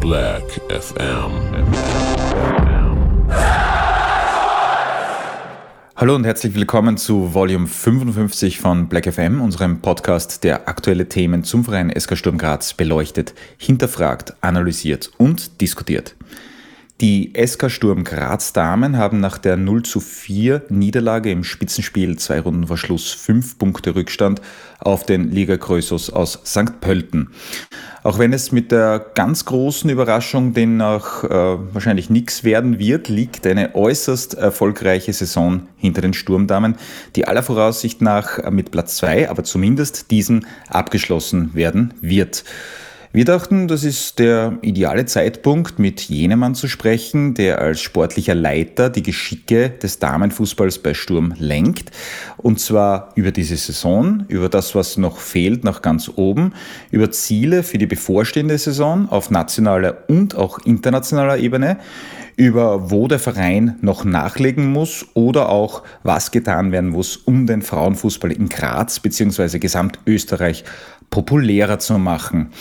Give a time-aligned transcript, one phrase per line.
[0.00, 1.30] Black FM.
[5.96, 11.44] Hallo und herzlich willkommen zu Volume 55 von Black FM, unserem Podcast, der aktuelle Themen
[11.44, 16.14] zum Verein SK Sturm Graz beleuchtet, hinterfragt, analysiert und diskutiert.
[17.00, 22.40] Die SK Sturm Graz Damen haben nach der 0 zu 4 Niederlage im Spitzenspiel zwei
[22.40, 24.42] Runden vor Schluss fünf Punkte Rückstand
[24.80, 26.78] auf den Liga Krösus aus St.
[26.82, 27.30] Pölten.
[28.02, 31.28] Auch wenn es mit der ganz großen Überraschung demnach äh,
[31.72, 36.74] wahrscheinlich nichts werden wird, liegt eine äußerst erfolgreiche Saison hinter den Sturmdamen,
[37.16, 42.44] die aller Voraussicht nach mit Platz 2, aber zumindest diesen abgeschlossen werden wird.
[43.12, 48.36] Wir dachten, das ist der ideale Zeitpunkt, mit jenem Mann zu sprechen, der als sportlicher
[48.36, 51.90] Leiter die Geschicke des Damenfußballs bei Sturm lenkt.
[52.36, 56.52] Und zwar über diese Saison, über das, was noch fehlt nach ganz oben,
[56.92, 61.78] über Ziele für die bevorstehende Saison auf nationaler und auch internationaler Ebene,
[62.36, 67.62] über wo der Verein noch nachlegen muss oder auch was getan werden muss, um den
[67.62, 69.58] Frauenfußball in Graz bzw.
[69.58, 70.62] Gesamtösterreich
[71.10, 72.52] populärer zu machen.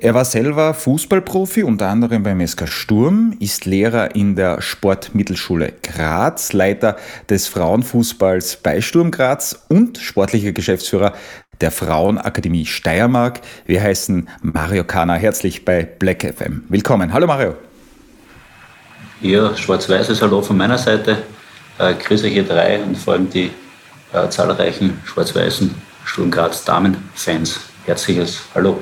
[0.00, 6.52] Er war selber Fußballprofi, unter anderem beim SK Sturm, ist Lehrer in der Sportmittelschule Graz,
[6.52, 6.96] Leiter
[7.28, 11.14] des Frauenfußballs bei Sturm Graz und sportlicher Geschäftsführer
[11.60, 13.40] der Frauenakademie Steiermark.
[13.66, 16.62] Wir heißen Mario Kana herzlich bei Black FM.
[16.68, 17.12] Willkommen.
[17.12, 17.56] Hallo Mario.
[19.20, 21.24] Ja, schwarz-weißes Hallo von meiner Seite.
[21.76, 23.50] Äh, grüße hier drei und vor allem die
[24.12, 27.58] äh, zahlreichen schwarz-weißen Sturm Graz Damen-Fans.
[27.84, 28.80] Herzliches Hallo.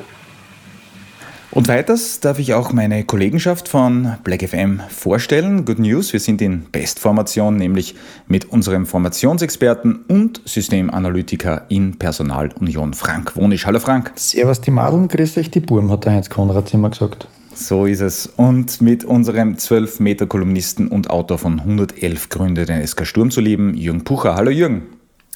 [1.57, 5.65] Und weiters darf ich auch meine Kollegenschaft von Black FM vorstellen.
[5.65, 7.95] Good News, wir sind in Bestformation, nämlich
[8.29, 13.65] mit unserem Formationsexperten und Systemanalytiker in Personalunion Frank Wonisch.
[13.65, 14.13] Hallo Frank.
[14.17, 17.27] Servus die Madeln, grüß euch die Burm, hat der Heinz Konrad immer gesagt.
[17.55, 18.27] So ist es.
[18.27, 23.41] Und mit unserem 12 Meter Kolumnisten und Autor von 111 Gründe, den SK Sturm zu
[23.41, 24.35] lieben, Jürgen Pucher.
[24.35, 24.83] Hallo Jürgen.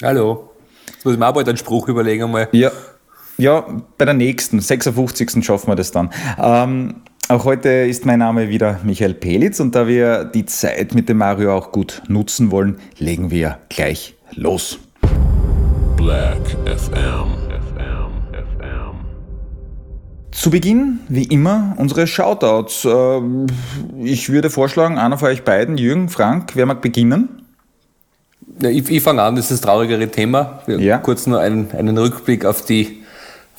[0.03, 0.51] Hallo.
[0.87, 2.51] Jetzt muss ich mir auch bald einen Spruch überlegen einmal.
[2.53, 2.73] Ja,
[3.41, 3.67] ja,
[3.99, 5.45] bei der nächsten, 56.
[5.45, 6.11] schaffen wir das dann.
[6.39, 6.97] Ähm,
[7.29, 11.19] auch heute ist mein Name wieder Michael Pelitz und da wir die Zeit mit dem
[11.19, 14.79] Mario auch gut nutzen wollen, legen wir gleich los.
[15.97, 17.41] Black FM.
[20.41, 22.87] Zu Beginn, wie immer, unsere Shoutouts.
[22.87, 23.47] Ähm,
[24.03, 27.43] ich würde vorschlagen, einer von euch beiden, Jürgen, Frank, wer mag beginnen?
[28.59, 30.61] Ja, ich, ich fange an, das ist das traurigere Thema.
[30.67, 30.97] Ja.
[30.97, 33.00] Kurz nur einen, einen Rückblick auf die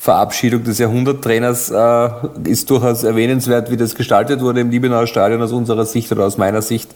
[0.02, 2.10] Verabschiedung des Jahrhunderttrainers äh,
[2.50, 6.38] ist durchaus erwähnenswert, wie das gestaltet wurde im Liebenauer Stadion aus unserer Sicht oder aus
[6.38, 6.90] meiner Sicht.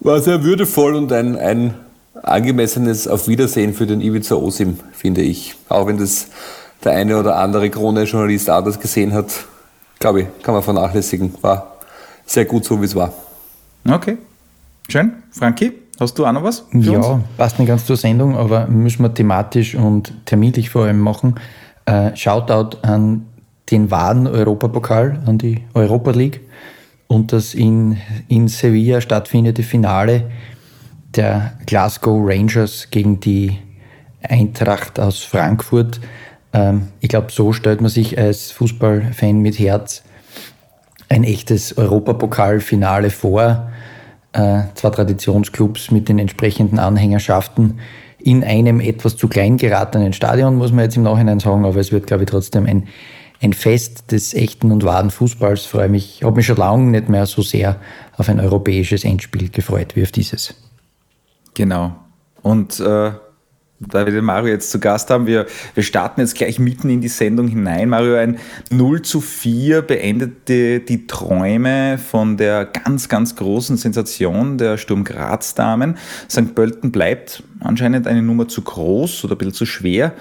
[0.00, 1.72] War sehr würdevoll und ein, ein
[2.22, 5.54] angemessenes Auf Wiedersehen für den Ivica Osim, finde ich.
[5.70, 6.26] Auch wenn das
[6.84, 9.46] der eine oder andere Krone-Journalist anders gesehen hat,
[9.98, 11.34] glaube ich, kann man vernachlässigen.
[11.40, 11.78] War
[12.26, 13.14] sehr gut so, wie es war.
[13.88, 14.18] Okay,
[14.90, 15.14] schön.
[15.30, 16.66] Frankie, hast du auch noch was?
[16.72, 17.24] ja, uns?
[17.38, 21.36] passt nicht ganz zur Sendung, aber müssen wir thematisch und terminlich vor allem machen.
[21.90, 23.26] Äh, Shoutout an
[23.72, 26.40] den wahren Europapokal, an die Europa League
[27.08, 27.96] und das in,
[28.28, 30.30] in Sevilla stattfindende Finale
[31.16, 33.58] der Glasgow Rangers gegen die
[34.22, 36.00] Eintracht aus Frankfurt.
[36.52, 40.04] Ähm, ich glaube, so stellt man sich als Fußballfan mit Herz
[41.08, 43.68] ein echtes Europapokalfinale vor.
[44.32, 47.80] Äh, zwei Traditionsclubs mit den entsprechenden Anhängerschaften
[48.22, 51.92] in einem etwas zu klein geratenen Stadion, muss man jetzt im Nachhinein sagen, aber es
[51.92, 52.88] wird, glaube ich, trotzdem ein,
[53.40, 55.66] ein Fest des echten und wahren Fußballs.
[55.66, 57.76] Freue mich, habe mich schon lange nicht mehr so sehr
[58.16, 60.54] auf ein europäisches Endspiel gefreut wie auf dieses.
[61.54, 61.96] Genau.
[62.42, 63.12] Und äh,
[63.80, 67.00] da wir den Mario jetzt zu Gast haben, wir, wir starten jetzt gleich mitten in
[67.00, 67.88] die Sendung hinein.
[67.88, 68.38] Mario, ein
[68.70, 75.54] 0 zu 4 beendete die Träume von der ganz, ganz großen Sensation der Sturm Graz
[75.54, 75.96] Damen.
[76.30, 76.54] St.
[76.54, 80.12] Pölten bleibt anscheinend eine Nummer zu groß oder ein bisschen zu schwer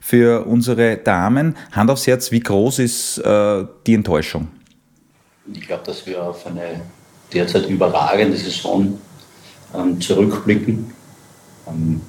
[0.00, 1.56] für unsere Damen.
[1.72, 4.48] Hand aufs Herz, wie groß ist äh, die Enttäuschung?
[5.54, 6.82] Ich glaube, dass wir auf eine
[7.32, 8.98] derzeit überragende Saison
[9.74, 10.92] ähm, zurückblicken.
[11.66, 12.02] Ähm,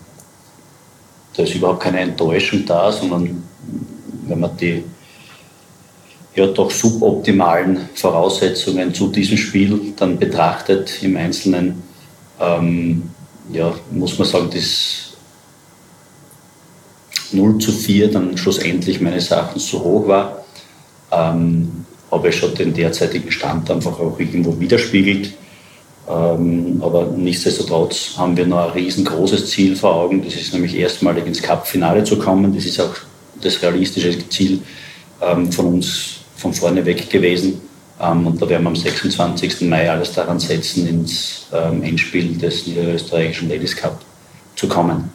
[1.37, 3.43] da ist überhaupt keine Enttäuschung da, sondern
[4.25, 4.83] wenn man die
[6.35, 11.83] ja doch suboptimalen Voraussetzungen zu diesem Spiel dann betrachtet im Einzelnen,
[12.39, 13.03] ähm,
[13.51, 15.13] ja, muss man sagen, das
[17.31, 20.43] 0 zu 4 dann schlussendlich meines Erachtens zu hoch war,
[21.11, 25.33] ähm, aber schon den derzeitigen Stand einfach auch irgendwo widerspiegelt.
[26.09, 30.23] Ähm, aber nichtsdestotrotz haben wir noch ein riesengroßes Ziel vor Augen.
[30.23, 32.53] Das ist nämlich erstmalig ins Cup-Finale zu kommen.
[32.55, 32.95] Das ist auch
[33.41, 34.61] das realistische Ziel
[35.21, 37.61] ähm, von uns von vorne weg gewesen.
[37.99, 39.61] Ähm, und da werden wir am 26.
[39.61, 44.01] Mai alles daran setzen, ins Endspiel des niederösterreichischen Ladies Cup
[44.55, 45.09] zu kommen.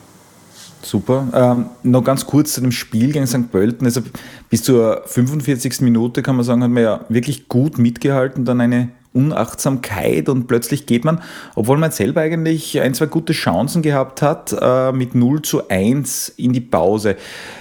[0.83, 1.29] Super.
[1.33, 3.51] Ähm, noch ganz kurz zu dem Spiel gegen St.
[3.51, 3.87] Pölten.
[3.87, 4.03] Also
[4.51, 5.81] bis zur 45.
[5.81, 10.87] Minute kann man sagen, hat man ja wirklich gut mitgehalten, dann eine Unachtsamkeit und plötzlich
[10.87, 11.21] geht man,
[11.55, 16.31] obwohl man selber eigentlich ein, zwei gute Chancen gehabt hat, äh, mit 0 zu 1
[16.37, 17.17] in die Pause.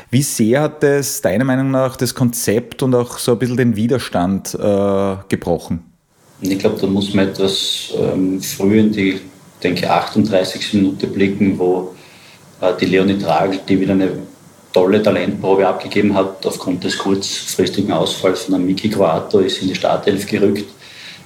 [0.10, 3.76] Wie sehr hat es deiner Meinung nach das Konzept und auch so ein bisschen den
[3.76, 5.86] Widerstand äh, gebrochen?
[6.42, 9.22] Ich glaube, da muss man etwas ähm, früh in die,
[9.62, 10.74] denke 38.
[10.74, 11.94] Minute blicken, wo
[12.62, 14.12] äh, die Leonie Tragel, die wieder eine
[14.74, 20.26] tolle Talentprobe abgegeben hat, aufgrund des kurzfristigen Ausfalls von Miki Quato, ist in die Startelf
[20.26, 20.66] gerückt,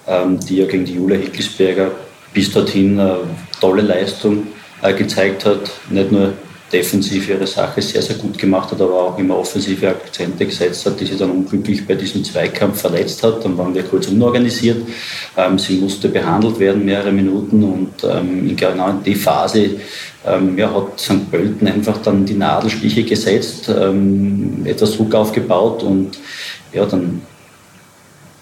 [0.08, 1.92] die ja gegen die Julia Hickelsberger
[2.36, 3.20] bis dorthin eine
[3.60, 4.48] tolle Leistung
[4.82, 5.72] äh, gezeigt hat.
[5.90, 6.34] Nicht nur
[6.72, 11.00] defensiv ihre Sache sehr, sehr gut gemacht hat, aber auch immer offensive Akzente gesetzt hat,
[11.00, 13.46] die sie dann unglücklich bei diesem Zweikampf verletzt hat.
[13.46, 14.78] Dann waren wir kurz unorganisiert.
[15.38, 19.70] Ähm, sie musste behandelt werden, mehrere Minuten und ähm, genau in die Phase
[20.26, 21.32] ähm, ja, hat St.
[21.32, 26.18] Pölten einfach dann die Nadelstiche gesetzt, ähm, etwas Druck aufgebaut und
[26.74, 27.22] ja, dann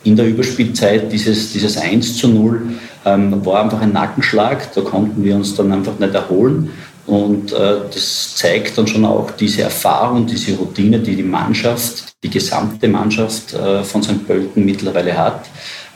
[0.04, 2.62] in der Überspielzeit dieses, dieses 1 zu 0
[3.06, 4.74] ähm, war einfach ein Nackenschlag.
[4.74, 6.70] Da konnten wir uns dann einfach nicht erholen.
[7.06, 12.30] Und äh, das zeigt dann schon auch diese Erfahrung, diese Routine, die die Mannschaft, die
[12.30, 14.26] gesamte Mannschaft äh, von St.
[14.26, 15.50] Pölten mittlerweile hat,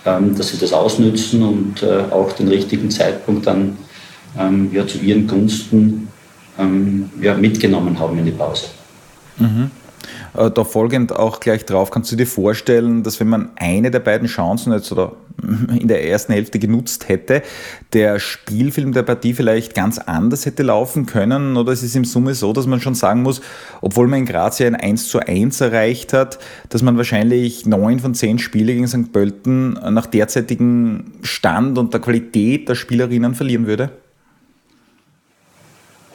[0.06, 3.78] ähm, dass sie das ausnützen und äh, auch den richtigen Zeitpunkt dann
[4.38, 6.10] ähm, ja, zu ihren Gunsten
[6.60, 8.66] ähm, ja, mitgenommen haben in die Pause.
[9.38, 9.72] Mhm.
[10.38, 14.00] Äh, da folgend auch gleich drauf, kannst du dir vorstellen, dass wenn man eine der
[14.00, 15.14] beiden Chancen jetzt oder
[15.80, 17.42] in der ersten Hälfte genutzt hätte,
[17.94, 21.58] der Spielfilm der Partie vielleicht ganz anders hätte laufen können?
[21.58, 23.42] Oder ist es im Summe so, dass man schon sagen muss,
[23.82, 26.38] obwohl man in Graz ja ein 1 zu 1 erreicht hat,
[26.70, 29.12] dass man wahrscheinlich neun von zehn Spiele gegen St.
[29.12, 33.90] Pölten nach derzeitigem Stand und der Qualität der Spielerinnen verlieren würde?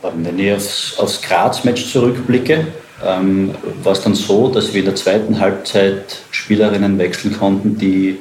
[0.02, 2.66] Wenn ich aufs, aufs Graz-Match zurückblicke,
[3.04, 8.18] ähm, war es dann so, dass wir in der zweiten Halbzeit Spielerinnen wechseln konnten, die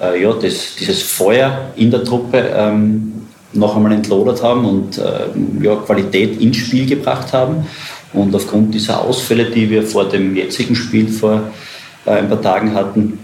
[0.00, 5.26] äh, ja, das, dieses Feuer in der Truppe ähm, noch einmal entlodert haben und äh,
[5.60, 7.66] ja, Qualität ins Spiel gebracht haben.
[8.12, 11.42] Und aufgrund dieser Ausfälle, die wir vor dem jetzigen Spiel vor
[12.04, 13.18] äh, ein paar Tagen hatten,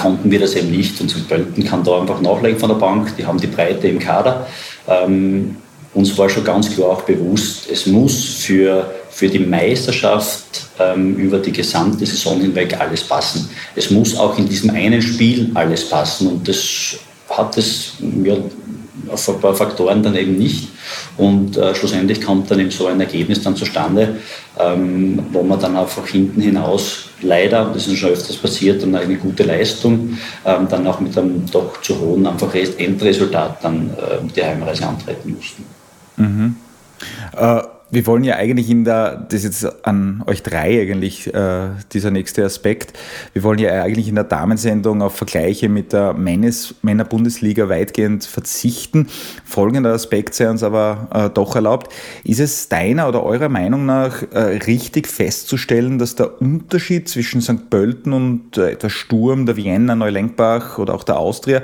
[0.00, 1.00] konnten wir das eben nicht.
[1.00, 3.16] Und zum Pölten kann da einfach nachlegen von der Bank.
[3.16, 4.46] Die haben die Breite im Kader.
[4.88, 5.56] Ähm,
[5.94, 11.38] uns war schon ganz klar auch bewusst, es muss für, für die Meisterschaft ähm, über
[11.38, 13.48] die gesamte Saison hinweg alles passen.
[13.76, 16.96] Es muss auch in diesem einen Spiel alles passen und das
[17.28, 17.92] hat es
[18.24, 18.36] ja,
[19.08, 20.68] auf ein paar Faktoren dann eben nicht.
[21.16, 24.16] Und äh, schlussendlich kommt dann eben so ein Ergebnis dann zustande,
[24.58, 29.16] ähm, wo man dann einfach hinten hinaus leider, das ist schon öfters passiert, dann eine
[29.16, 34.42] gute Leistung, ähm, dann auch mit einem doch zu hohen einfach Endresultat dann äh, die
[34.42, 35.64] Heimreise antreten mussten.
[36.16, 36.56] Mhm.
[37.36, 37.60] Äh,
[37.92, 42.10] wir wollen ja eigentlich in der, das ist jetzt an euch drei eigentlich, äh, dieser
[42.10, 42.98] nächste Aspekt,
[43.34, 49.08] wir wollen ja eigentlich in der Damensendung auf Vergleiche mit der Männer-Bundesliga weitgehend verzichten.
[49.44, 51.92] Folgender Aspekt sei uns aber äh, doch erlaubt.
[52.24, 57.68] Ist es deiner oder eurer Meinung nach äh, richtig festzustellen, dass der Unterschied zwischen St.
[57.68, 61.60] Pölten und äh, etwa Sturm, der Vienna, Neulenkbach oder auch der Austria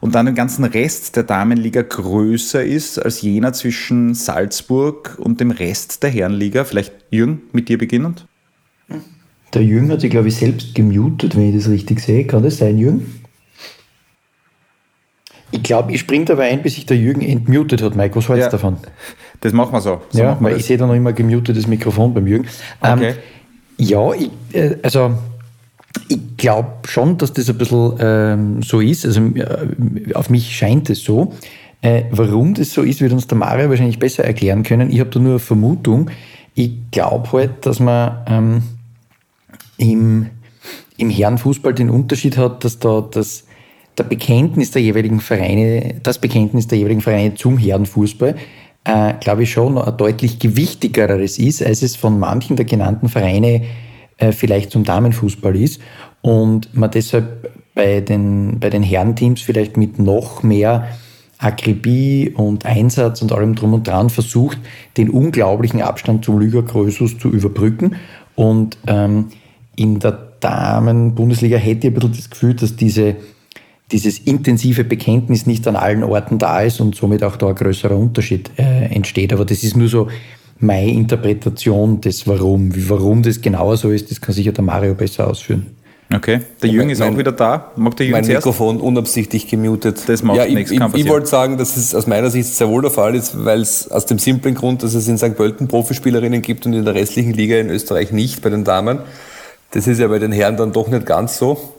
[0.00, 5.50] und dann den ganzen Rest der Damenliga größer ist als jener zwischen Salzburg und dem
[5.50, 6.64] Rest der Herrenliga?
[6.64, 8.26] Vielleicht Jürgen, mit dir beginnend?
[9.52, 12.24] Der Jürgen hat sich, glaube ich, selbst gemutet, wenn ich das richtig sehe.
[12.26, 13.20] Kann das sein, Jürgen?
[15.52, 17.96] Ich glaube, ich springe dabei ein, bis sich der Jürgen entmutet hat.
[17.96, 18.76] Mike, was hältst ja, davon?
[19.40, 20.00] Das machen wir so.
[20.10, 22.46] so ja, weil ich sehe da noch immer gemutetes Mikrofon beim Jürgen.
[22.80, 23.08] Okay.
[23.08, 23.14] Ähm,
[23.76, 25.18] ja, ich, äh, also
[26.08, 29.04] ich glaube schon, dass das ein bisschen ähm, so ist.
[29.04, 31.32] Also äh, auf mich scheint es so.
[31.82, 34.90] Äh, warum das so ist, wird uns der Mario wahrscheinlich besser erklären können.
[34.90, 36.10] Ich habe da nur eine Vermutung.
[36.54, 38.62] Ich glaube halt, dass man ähm,
[39.78, 40.26] im,
[40.96, 43.44] im Herrenfußball den Unterschied hat, dass da das,
[43.96, 48.36] der Bekenntnis der jeweiligen Vereine, das Bekenntnis der jeweiligen Vereine zum Herrenfußball,
[48.84, 53.54] äh, glaube ich schon ein deutlich gewichtigeres ist, als es von manchen der genannten Vereine
[53.54, 53.62] äh,
[54.32, 55.80] vielleicht zum Damenfußball ist
[56.22, 60.88] und man deshalb bei den, bei den Herrenteams vielleicht mit noch mehr
[61.38, 64.58] Akribie und Einsatz und allem drum und dran versucht,
[64.96, 67.96] den unglaublichen Abstand zum Lyga Krösus zu überbrücken.
[68.34, 69.28] Und ähm,
[69.76, 73.16] in der Damen-Bundesliga hätte ich ein bisschen das Gefühl, dass diese,
[73.90, 77.96] dieses intensive Bekenntnis nicht an allen Orten da ist und somit auch da ein größerer
[77.96, 79.32] Unterschied äh, entsteht.
[79.32, 80.08] Aber das ist nur so
[80.60, 82.74] meine Interpretation des Warum.
[82.74, 85.66] Wie, warum das genauer so ist, das kann sicher der Mario besser ausführen.
[86.12, 87.70] Okay, der Jürgen ist mein, auch wieder da.
[87.76, 90.08] Mag der Jürgen mein Mikrofon unabsichtlich gemutet.
[90.08, 90.72] Das macht ja, nichts.
[90.72, 93.44] Ich, ich, ich wollte sagen, dass es aus meiner Sicht sehr wohl der Fall ist,
[93.44, 95.36] weil es aus dem simplen Grund, dass es in St.
[95.36, 98.98] Pölten Profispielerinnen gibt und in der restlichen Liga in Österreich nicht bei den Damen.
[99.70, 101.74] Das ist ja bei den Herren dann doch nicht ganz so.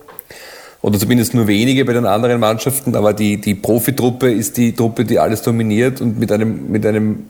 [0.82, 5.04] Oder zumindest nur wenige bei den anderen Mannschaften, aber die, die Profitruppe ist die Truppe,
[5.04, 7.26] die alles dominiert und mit einem, mit einem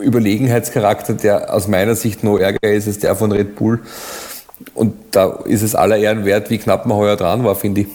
[0.00, 3.80] Überlegenheitscharakter, der aus meiner Sicht noch ärger ist als der von Red Bull.
[4.74, 7.86] Und da ist es aller Ehren wert, wie knapp man heuer dran war, finde ich.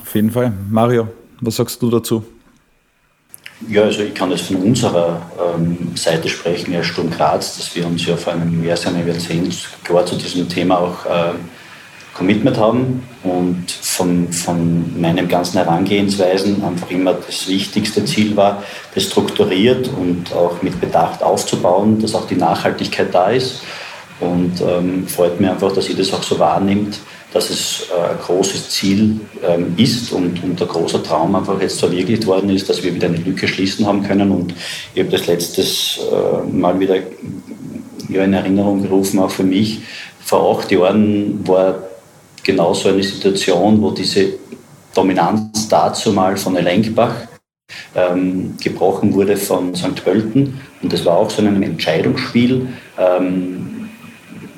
[0.00, 0.52] Auf jeden Fall.
[0.70, 1.08] Mario,
[1.40, 2.24] was sagst du dazu?
[3.68, 5.22] Ja, also ich kann jetzt von unserer
[5.56, 9.06] ähm, Seite sprechen, ja Sturm Graz, dass wir uns ja vor einem mehr als einem
[9.06, 11.32] Jahrzehnt klar zu diesem Thema auch äh,
[12.14, 18.62] commitment haben und von, von meinen ganzen Herangehensweisen einfach immer das wichtigste Ziel war,
[18.94, 23.62] das strukturiert und auch mit Bedacht aufzubauen, dass auch die Nachhaltigkeit da ist.
[24.20, 27.00] Und ähm, freut mich einfach, dass ihr das auch so wahrnimmt,
[27.32, 31.80] dass es äh, ein großes Ziel ähm, ist und, und der große Traum einfach jetzt
[31.80, 34.30] verwirklicht worden ist, dass wir wieder eine Lücke schließen haben können.
[34.30, 34.54] Und
[34.94, 36.96] ich habe das letztes äh, Mal wieder
[38.08, 39.80] ja, in Erinnerung gerufen, auch für mich.
[40.24, 41.82] Vor acht Jahren war
[42.44, 44.34] genauso eine Situation, wo diese
[44.94, 47.14] Dominanz dazu mal von Elenkbach
[47.96, 50.04] ähm, gebrochen wurde von St.
[50.04, 50.60] Pölten.
[50.82, 52.68] Und das war auch so ein Entscheidungsspiel.
[52.98, 53.73] Ähm,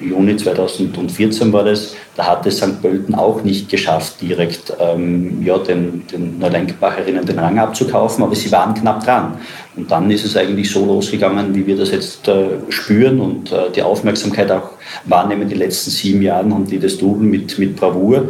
[0.00, 2.82] Juni 2014 war das, da hat es St.
[2.82, 8.52] Pölten auch nicht geschafft, direkt ähm, ja, den, den Neulenkbacherinnen den Rang abzukaufen, aber sie
[8.52, 9.38] waren knapp dran.
[9.74, 13.70] Und dann ist es eigentlich so losgegangen, wie wir das jetzt äh, spüren und äh,
[13.74, 14.70] die Aufmerksamkeit auch
[15.04, 15.48] wahrnehmen.
[15.48, 18.28] Die letzten sieben Jahre haben die das Double mit, mit Bravour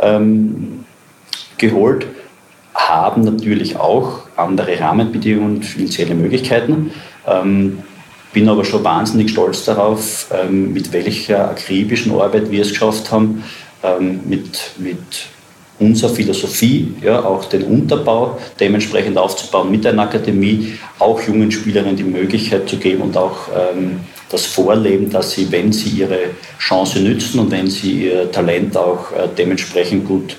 [0.00, 0.84] ähm,
[1.58, 2.06] geholt,
[2.74, 6.92] haben natürlich auch andere Rahmenbedingungen und finanzielle Möglichkeiten.
[7.26, 7.82] Ähm,
[8.32, 13.44] bin aber schon wahnsinnig stolz darauf, ähm, mit welcher akribischen Arbeit wir es geschafft haben,
[13.82, 14.98] ähm, mit, mit
[15.78, 22.04] unserer Philosophie, ja, auch den Unterbau dementsprechend aufzubauen mit einer Akademie, auch jungen Spielerinnen die
[22.04, 26.18] Möglichkeit zu geben und auch ähm, das Vorleben, dass sie, wenn sie ihre
[26.58, 30.36] Chance nützen und wenn sie ihr Talent auch äh, dementsprechend gut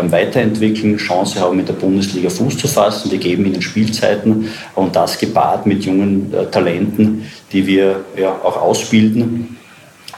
[0.00, 3.10] weiterentwickeln, Chance haben, in der Bundesliga Fuß zu fassen.
[3.10, 8.56] Wir geben ihnen Spielzeiten und das gepaart mit jungen äh, Talenten, die wir ja auch
[8.56, 9.56] ausbilden,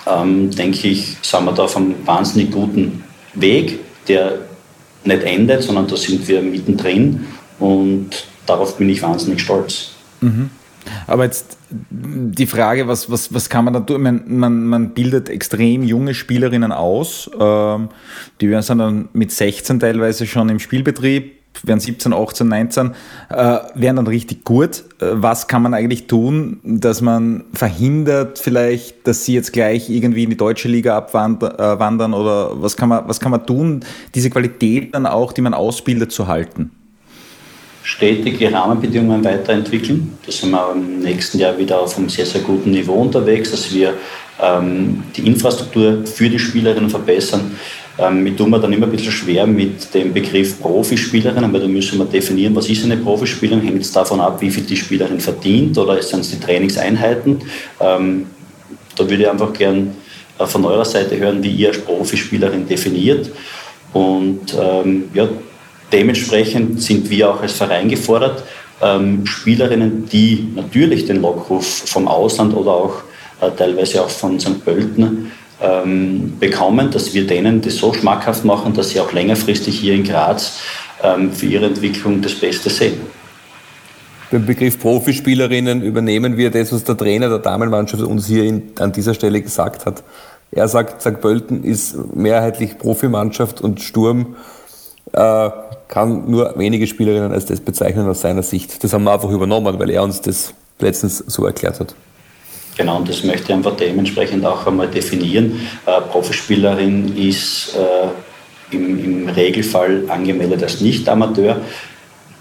[0.06, 3.02] ähm, denke ich, sind wir da auf einem wahnsinnig guten
[3.34, 4.38] Weg, der
[5.04, 7.26] nicht endet, sondern da sind wir mittendrin
[7.58, 8.10] und
[8.46, 9.90] darauf bin ich wahnsinnig stolz.
[10.20, 10.50] Mhm.
[11.06, 14.02] Aber jetzt die Frage, was, was, was kann man da tun?
[14.02, 17.30] Man, man, man bildet extrem junge Spielerinnen aus.
[17.38, 17.88] Ähm,
[18.40, 22.90] die sind dann mit 16 teilweise schon im Spielbetrieb, werden 17, 18, 19,
[23.30, 23.34] äh,
[23.74, 24.84] werden dann richtig gut.
[25.00, 30.24] Äh, was kann man eigentlich tun, dass man verhindert vielleicht, dass sie jetzt gleich irgendwie
[30.24, 33.80] in die deutsche Liga abwandern äh, oder was kann man, was kann man tun,
[34.14, 36.70] diese Qualität dann auch, die man ausbildet, zu halten?
[37.84, 40.18] Stetig die Rahmenbedingungen weiterentwickeln.
[40.24, 43.72] Da sind wir im nächsten Jahr wieder auf einem sehr, sehr guten Niveau unterwegs, dass
[43.72, 43.94] wir
[44.40, 47.56] ähm, die Infrastruktur für die Spielerinnen verbessern.
[47.98, 51.68] Ähm, mir tun wir dann immer ein bisschen schwer mit dem Begriff Profispielerin, weil da
[51.68, 55.20] müssen wir definieren, was ist eine Profispielerin, hängt es davon ab, wie viel die Spielerin
[55.20, 57.42] verdient oder sind es die Trainingseinheiten.
[57.80, 58.26] Ähm,
[58.96, 59.94] da würde ich einfach gern
[60.38, 63.30] äh, von eurer Seite hören, wie ihr als Profispielerin definiert.
[63.92, 65.28] Und ähm, ja,
[65.94, 68.42] Dementsprechend sind wir auch als Verein gefordert,
[68.82, 72.94] ähm, Spielerinnen, die natürlich den Lockruf vom Ausland oder auch
[73.40, 74.64] äh, teilweise auch von St.
[74.64, 75.30] Pölten
[75.62, 80.02] ähm, bekommen, dass wir denen das so schmackhaft machen, dass sie auch längerfristig hier in
[80.02, 80.58] Graz
[81.00, 83.00] ähm, für ihre Entwicklung das Beste sehen.
[84.32, 88.90] Beim Begriff Profispielerinnen übernehmen wir das, was der Trainer der Damenmannschaft uns hier in, an
[88.90, 90.02] dieser Stelle gesagt hat.
[90.50, 91.20] Er sagt, St.
[91.20, 94.34] Pölten ist mehrheitlich Profimannschaft und Sturm
[95.12, 95.50] äh,
[95.88, 98.82] kann nur wenige Spielerinnen als das bezeichnen aus seiner Sicht.
[98.82, 101.94] Das haben wir einfach übernommen, weil er uns das letztens so erklärt hat.
[102.76, 105.60] Genau, und das möchte ich einfach dementsprechend auch einmal definieren.
[105.86, 111.60] Äh, Profispielerin ist äh, im, im Regelfall angemeldet als Nicht-Amateur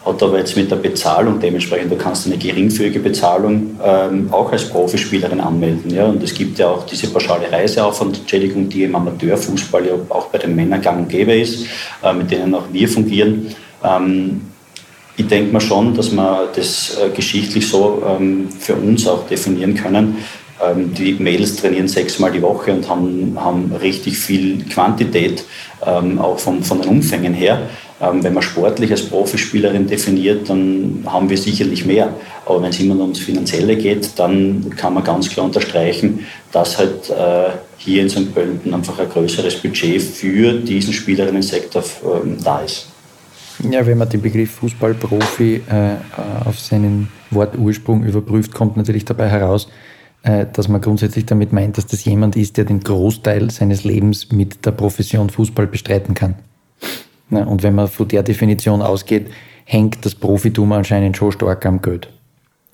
[0.05, 4.69] hat aber jetzt mit der Bezahlung dementsprechend, du kannst eine geringfügige Bezahlung ähm, auch als
[4.69, 5.93] Profispielerin anmelden.
[5.93, 6.05] Ja?
[6.05, 10.55] Und es gibt ja auch diese pauschale Reiseaufwandentschädigung, die im Amateurfußball ja auch bei den
[10.55, 11.65] Männern gang und gäbe ist,
[12.03, 13.55] äh, mit denen auch wir fungieren.
[13.83, 14.41] Ähm,
[15.15, 19.75] ich denke mal schon, dass wir das äh, geschichtlich so ähm, für uns auch definieren
[19.75, 20.17] können.
[20.62, 25.45] Ähm, die Mädels trainieren sechsmal die Woche und haben, haben richtig viel Quantität,
[25.86, 27.69] ähm, auch von, von den Umfängen her.
[28.03, 32.13] Ähm, wenn man sportlich als Profispielerin definiert, dann haben wir sicherlich mehr.
[32.45, 37.10] Aber wenn es immer ums Finanzielle geht, dann kann man ganz klar unterstreichen, dass halt
[37.10, 38.33] äh, hier in St.
[38.33, 42.88] Pölten einfach ein größeres Budget für diesen Spielerinnensektor ähm, da ist.
[43.69, 49.69] Ja, wenn man den Begriff Fußballprofi äh, auf seinen Wortursprung überprüft, kommt natürlich dabei heraus,
[50.24, 54.31] äh, dass man grundsätzlich damit meint, dass das jemand ist, der den Großteil seines Lebens
[54.31, 56.36] mit der Profession Fußball bestreiten kann.
[57.35, 59.27] Ja, und wenn man von der Definition ausgeht,
[59.65, 62.09] hängt das Profitum anscheinend schon stark am Geld.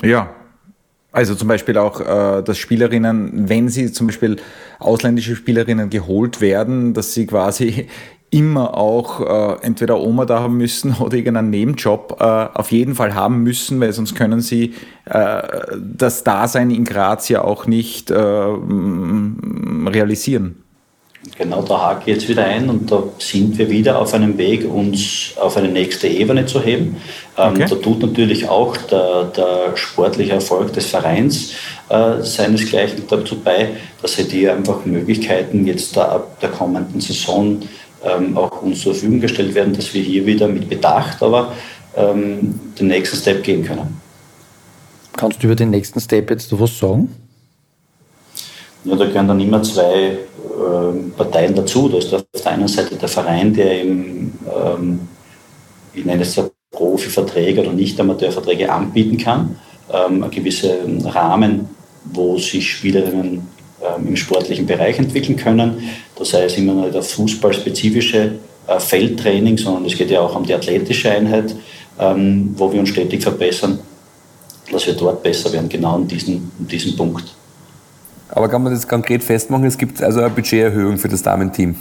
[0.01, 0.29] Ja,
[1.11, 4.37] also zum Beispiel auch, äh, dass Spielerinnen, wenn sie zum Beispiel
[4.79, 7.87] ausländische Spielerinnen geholt werden, dass sie quasi
[8.31, 13.15] immer auch äh, entweder Oma da haben müssen oder irgendeinen Nebenjob äh, auf jeden Fall
[13.15, 14.75] haben müssen, weil sonst können sie
[15.05, 15.41] äh,
[15.75, 20.57] das Dasein in Graz ja auch nicht äh, realisieren.
[21.37, 24.69] Genau, da hake ich jetzt wieder ein und da sind wir wieder auf einem Weg,
[24.69, 26.97] uns auf eine nächste Ebene zu heben.
[27.37, 27.65] Ähm, okay.
[27.69, 31.53] Da tut natürlich auch der, der sportliche Erfolg des Vereins
[31.89, 33.69] äh, seinesgleichen dazu bei,
[34.01, 37.59] dass er dir einfach Möglichkeiten jetzt da ab der kommenden Saison
[38.03, 41.53] ähm, auch uns zur Verfügung gestellt werden, dass wir hier wieder mit Bedacht aber
[41.95, 43.99] ähm, den nächsten Step gehen können.
[45.15, 47.09] Kannst du über den nächsten Step jetzt was sagen?
[48.85, 50.17] Ja, da gehören dann immer zwei äh,
[51.17, 51.89] Parteien dazu.
[51.89, 54.99] Da ist auf der einen Seite der Verein, der im, ähm,
[55.93, 59.57] ich nenne es ja Profiverträge oder Nicht-Amateurverträge anbieten kann,
[59.91, 61.67] ähm, einen gewissen Rahmen,
[62.05, 63.47] wo sich Spielerinnen
[63.81, 65.89] ähm, im sportlichen Bereich entwickeln können.
[66.15, 68.33] Das heißt immer nur das fußballspezifische
[68.67, 71.55] äh, Feldtraining, sondern es geht ja auch um die athletische Einheit,
[71.99, 73.79] ähm, wo wir uns stetig verbessern,
[74.71, 77.38] dass wir dort besser werden, genau in diesem, in diesem Punkt.
[78.29, 79.65] Aber kann man das konkret festmachen?
[79.65, 81.75] Es gibt also eine Budgeterhöhung für das Damenteam.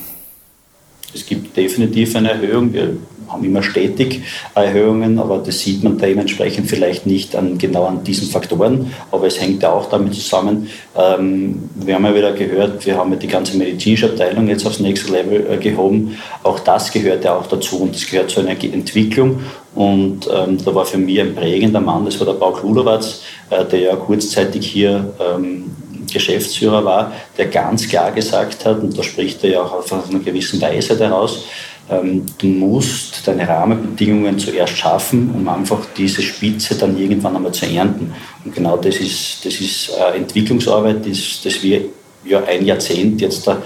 [1.15, 2.73] Es gibt definitiv eine Erhöhung.
[2.73, 2.97] Wir
[3.29, 4.23] haben immer stetig
[4.55, 8.93] Erhöhungen, aber das sieht man dementsprechend vielleicht nicht an, genau an diesen Faktoren.
[9.11, 10.69] Aber es hängt ja auch damit zusammen.
[10.97, 14.81] Ähm, wir haben ja wieder gehört, wir haben ja die ganze medizinische Abteilung jetzt aufs
[14.81, 16.17] nächste Level äh, gehoben.
[16.43, 19.41] Auch das gehört ja auch dazu und das gehört zu einer Entwicklung.
[19.75, 23.65] Und ähm, da war für mich ein prägender Mann, das war der Paul Klulowatz, äh,
[23.65, 25.71] der ja kurzzeitig hier ähm,
[26.13, 30.21] Geschäftsführer war, der ganz klar gesagt hat, und da spricht er ja auch auf einer
[30.21, 31.45] gewissen Weise daraus,
[31.91, 37.67] ähm, du musst deine Rahmenbedingungen zuerst schaffen, um einfach diese Spitze dann irgendwann einmal zu
[37.67, 38.13] ernten.
[38.45, 41.83] Und genau das ist, das ist äh, Entwicklungsarbeit, das, das wir
[42.25, 43.63] ja ein Jahrzehnt jetzt da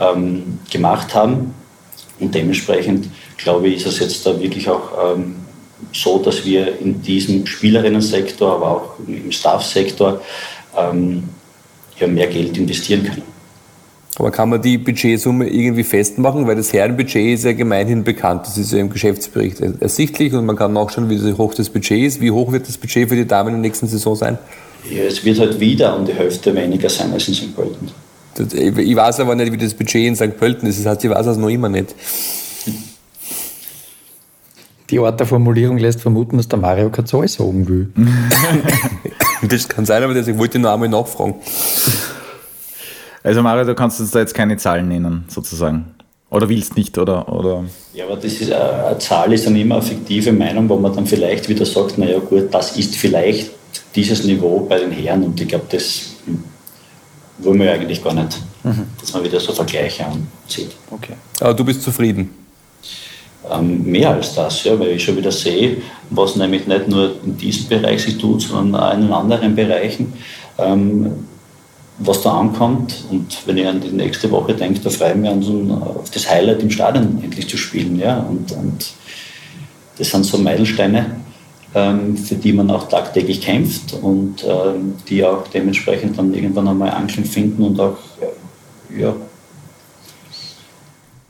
[0.00, 1.54] ähm, gemacht haben.
[2.18, 5.36] Und dementsprechend, glaube ich, ist es jetzt da wirklich auch ähm,
[5.92, 10.22] so, dass wir in diesem Spielerinnensektor, aber auch im Staffsektor
[10.76, 11.28] ähm,
[11.98, 13.22] ja, mehr Geld investieren können.
[14.18, 16.46] Aber kann man die Budgetsumme irgendwie festmachen?
[16.46, 18.46] Weil das Herrenbudget ist ja gemeinhin bekannt.
[18.46, 22.20] Das ist ja im Geschäftsbericht ersichtlich und man kann nachschauen, wie hoch das Budget ist.
[22.20, 24.38] Wie hoch wird das Budget für die Damen in der nächsten Saison sein?
[24.90, 27.54] Ja, es wird halt wieder um die Hälfte weniger sein als in St.
[27.54, 27.90] Pölten.
[28.58, 30.38] Ich weiß aber nicht, wie das Budget in St.
[30.38, 30.78] Pölten ist.
[30.78, 31.94] Das heißt, ich weiß es noch immer nicht.
[34.90, 37.92] Die Art der Formulierung lässt vermuten, dass der Mario keine Zahl sagen will.
[39.48, 41.34] das kann sein, aber ich wollte nur einmal nachfragen.
[43.24, 45.86] Also Mario, du kannst uns da jetzt keine Zahlen nennen, sozusagen.
[46.30, 47.28] Oder willst nicht, oder?
[47.32, 47.64] oder?
[47.94, 50.94] Ja, aber das ist, äh, eine Zahl ist dann immer eine fiktive Meinung, wo man
[50.94, 53.50] dann vielleicht wieder sagt, naja gut, das ist vielleicht
[53.94, 56.10] dieses Niveau bei den Herren und ich glaube, das
[57.38, 58.86] wollen wir eigentlich gar nicht, mhm.
[59.00, 60.72] dass man wieder so Vergleiche anzieht.
[60.90, 61.14] Okay.
[61.40, 62.45] Aber du bist zufrieden?
[63.50, 65.78] Ähm, mehr als das, ja, weil ich schon wieder sehe,
[66.10, 70.12] was nämlich nicht nur in diesem Bereich sich tut, sondern auch in anderen Bereichen.
[70.58, 71.12] Ähm,
[71.98, 73.04] was da ankommt.
[73.10, 76.62] Und wenn ich an die nächste Woche denke, da freue ich mich auf das Highlight
[76.62, 77.98] im Stadion endlich zu spielen.
[77.98, 78.18] Ja?
[78.18, 78.92] Und, und
[79.98, 81.16] das sind so Meilensteine,
[81.74, 86.90] ähm, für die man auch tagtäglich kämpft und ähm, die auch dementsprechend dann irgendwann einmal
[86.90, 87.96] Anklang finden und auch
[88.96, 89.14] ja,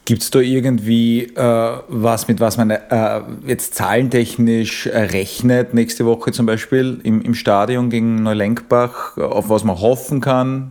[0.07, 6.07] Gibt es da irgendwie äh, was, mit was man äh, jetzt zahlentechnisch äh, rechnet, nächste
[6.07, 10.71] Woche zum Beispiel im, im Stadion gegen Neulenkbach, auf was man hoffen kann?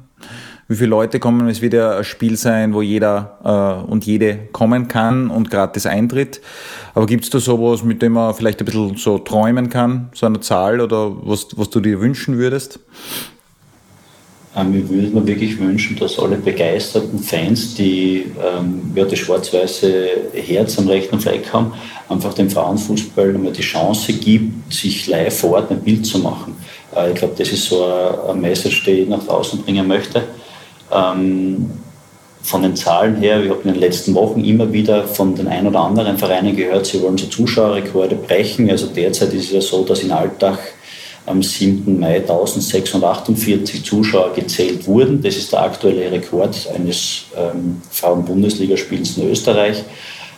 [0.70, 1.50] Wie viele Leute kommen?
[1.50, 5.86] Es wird ja ein Spiel sein, wo jeder äh, und jede kommen kann und gratis
[5.86, 6.40] Eintritt.
[6.94, 10.28] Aber gibt es da sowas, mit dem man vielleicht ein bisschen so träumen kann, so
[10.28, 12.80] eine Zahl oder was, was du dir wünschen würdest?
[14.58, 20.80] Ich würde mir wirklich wünschen, dass alle begeisterten Fans, die ähm, ja, das schwarz-weiße Herz
[20.80, 21.74] am rechten Fleck haben,
[22.08, 26.56] einfach dem Frauenfußball einmal die Chance gibt, sich live vor Ort ein Bild zu machen.
[26.96, 30.24] Äh, ich glaube, das ist so eine, Message, die ich nach draußen bringen möchte.
[30.90, 31.70] Ähm,
[32.42, 35.68] von den Zahlen her, wir haben in den letzten Wochen immer wieder von den ein
[35.68, 38.70] oder anderen Vereinen gehört, sie wollen so Zuschauerrekorde brechen.
[38.70, 40.60] Also derzeit ist es ja so, dass in Alltag
[41.26, 42.00] am 7.
[42.00, 45.22] Mai 1648 Zuschauer gezählt wurden.
[45.22, 49.84] Das ist der aktuelle Rekord eines ähm, Frauen-Bundesligaspiels in Österreich.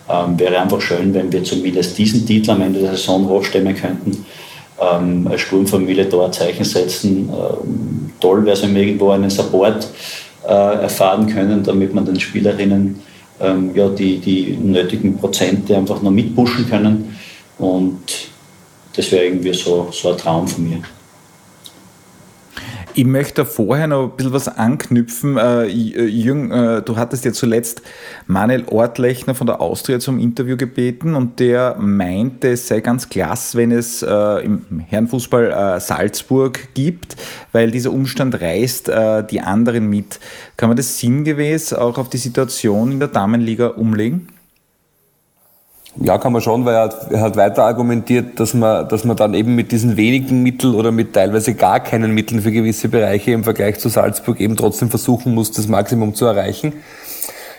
[0.10, 4.26] Ähm, wäre einfach schön, wenn wir zumindest diesen Titel am Ende der Saison hochstemmen könnten.
[4.80, 7.30] Ähm, als Sturmfamilie da ein Zeichen setzen.
[7.30, 9.88] Ähm, toll wäre es, wenn wir irgendwo einen Support
[10.47, 13.02] äh, erfahren können, damit man den Spielerinnen
[13.41, 17.17] ähm, ja, die, die nötigen Prozente einfach noch mitpushen können.
[17.58, 18.00] Und
[18.97, 20.81] das wäre irgendwie so, so ein Traum von mir.
[22.95, 25.38] Ich möchte vorher noch ein bisschen was anknüpfen.
[25.38, 27.83] Äh, äh, Jürgen, äh, du hattest ja zuletzt
[28.25, 33.55] Manuel Ortlechner von der Austria zum Interview gebeten und der meinte, es sei ganz klasse,
[33.55, 37.17] wenn es im Herrenfußball Salzburg gibt,
[37.51, 38.91] weil dieser Umstand reißt
[39.29, 40.19] die anderen mit.
[40.57, 44.27] Kann man das sinngemäß auch auf die Situation in der Damenliga umlegen?
[45.99, 49.17] Ja, kann man schon, weil er hat, er hat weiter argumentiert, dass man, dass man
[49.17, 53.31] dann eben mit diesen wenigen Mitteln oder mit teilweise gar keinen Mitteln für gewisse Bereiche
[53.31, 56.73] im Vergleich zu Salzburg eben trotzdem versuchen muss, das Maximum zu erreichen.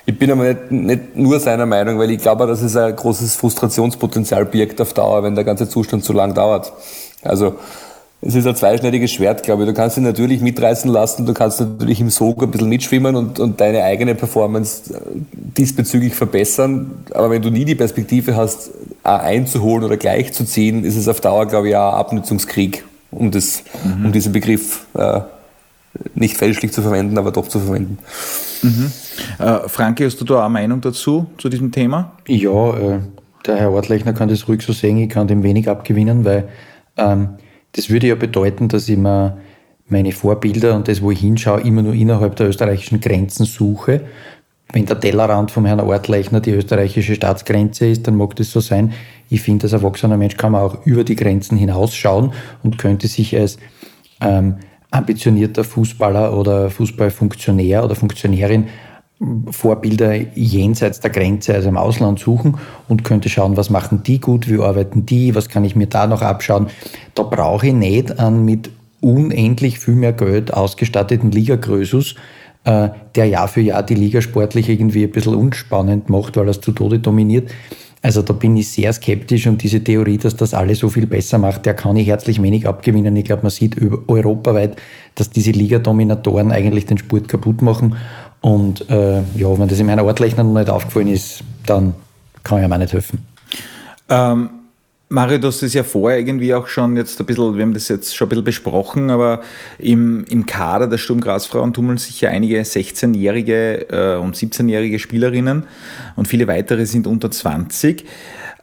[0.07, 3.37] Ich bin aber nicht, nicht nur seiner Meinung, weil ich glaube, dass es ein großes
[3.37, 6.73] Frustrationspotenzial birgt auf Dauer, wenn der ganze Zustand zu lang dauert.
[7.23, 7.57] Also
[8.21, 9.69] es ist ein zweischneidiges Schwert, glaube ich.
[9.69, 13.39] Du kannst ihn natürlich mitreißen lassen, du kannst natürlich im Sog ein bisschen mitschwimmen und,
[13.39, 14.99] und deine eigene Performance äh,
[15.33, 17.05] diesbezüglich verbessern.
[17.13, 18.71] Aber wenn du nie die Perspektive hast,
[19.05, 24.07] einzuholen oder gleichzuziehen, ist es auf Dauer, glaube ich, auch ein Abnutzungskrieg, um, das, mhm.
[24.07, 25.21] um diesen Begriff äh,
[26.15, 27.99] nicht fälschlich zu verwenden, aber doch zu verwenden.
[28.63, 28.93] Mhm.
[29.39, 32.13] Äh, Frankie, hast du da eine Meinung dazu, zu diesem Thema?
[32.27, 32.99] Ja, äh,
[33.47, 36.49] der Herr Ortlechner kann das ruhig so sehen, ich kann dem wenig abgewinnen, weil
[36.97, 37.31] ähm,
[37.73, 39.39] das würde ja bedeuten, dass ich mir
[39.89, 44.03] meine Vorbilder und das, wo ich hinschaue, immer nur innerhalb der österreichischen Grenzen suche.
[44.73, 48.93] Wenn der Tellerrand vom Herrn Ortlechner die österreichische Staatsgrenze ist, dann mag das so sein.
[49.31, 53.35] Ich finde, als erwachsener Mensch kann man auch über die Grenzen hinausschauen und könnte sich
[53.37, 53.59] als
[54.21, 54.57] ähm,
[54.91, 58.69] ambitionierter Fußballer oder Fußballfunktionär oder Funktionärin
[59.51, 64.49] Vorbilder jenseits der Grenze, also im Ausland suchen und könnte schauen, was machen die gut,
[64.49, 66.69] wie arbeiten die, was kann ich mir da noch abschauen.
[67.15, 72.15] Da brauche ich nicht einen mit unendlich viel mehr Geld ausgestatteten Ligagrösus,
[72.65, 76.61] äh, der Jahr für Jahr die Liga sportlich irgendwie ein bisschen unspannend macht, weil es
[76.61, 77.51] zu Tode dominiert.
[78.01, 81.39] Also da bin ich sehr skeptisch und diese Theorie, dass das alles so viel besser
[81.39, 83.17] macht, der kann ich herzlich wenig abgewinnen.
[83.17, 83.77] Ich glaube, man sieht
[84.07, 84.77] europaweit,
[85.17, 87.97] dass diese Ligadominatoren eigentlich den Sport kaputt machen
[88.41, 91.95] und äh, ja, wenn das in meiner Ortlechner noch nicht aufgefallen ist, dann
[92.45, 93.27] kann ich mir auch nicht helfen.
[94.09, 94.51] Ähm,
[95.11, 97.89] Mario, du hast das ja vorher irgendwie auch schon jetzt ein bisschen, wir haben das
[97.89, 99.41] jetzt schon ein bisschen besprochen, aber
[99.79, 105.65] im, im Kader der Sturm Grasfrauen tummeln sich ja einige 16-jährige äh, und 17-jährige Spielerinnen
[106.17, 108.05] und viele weitere sind unter 20.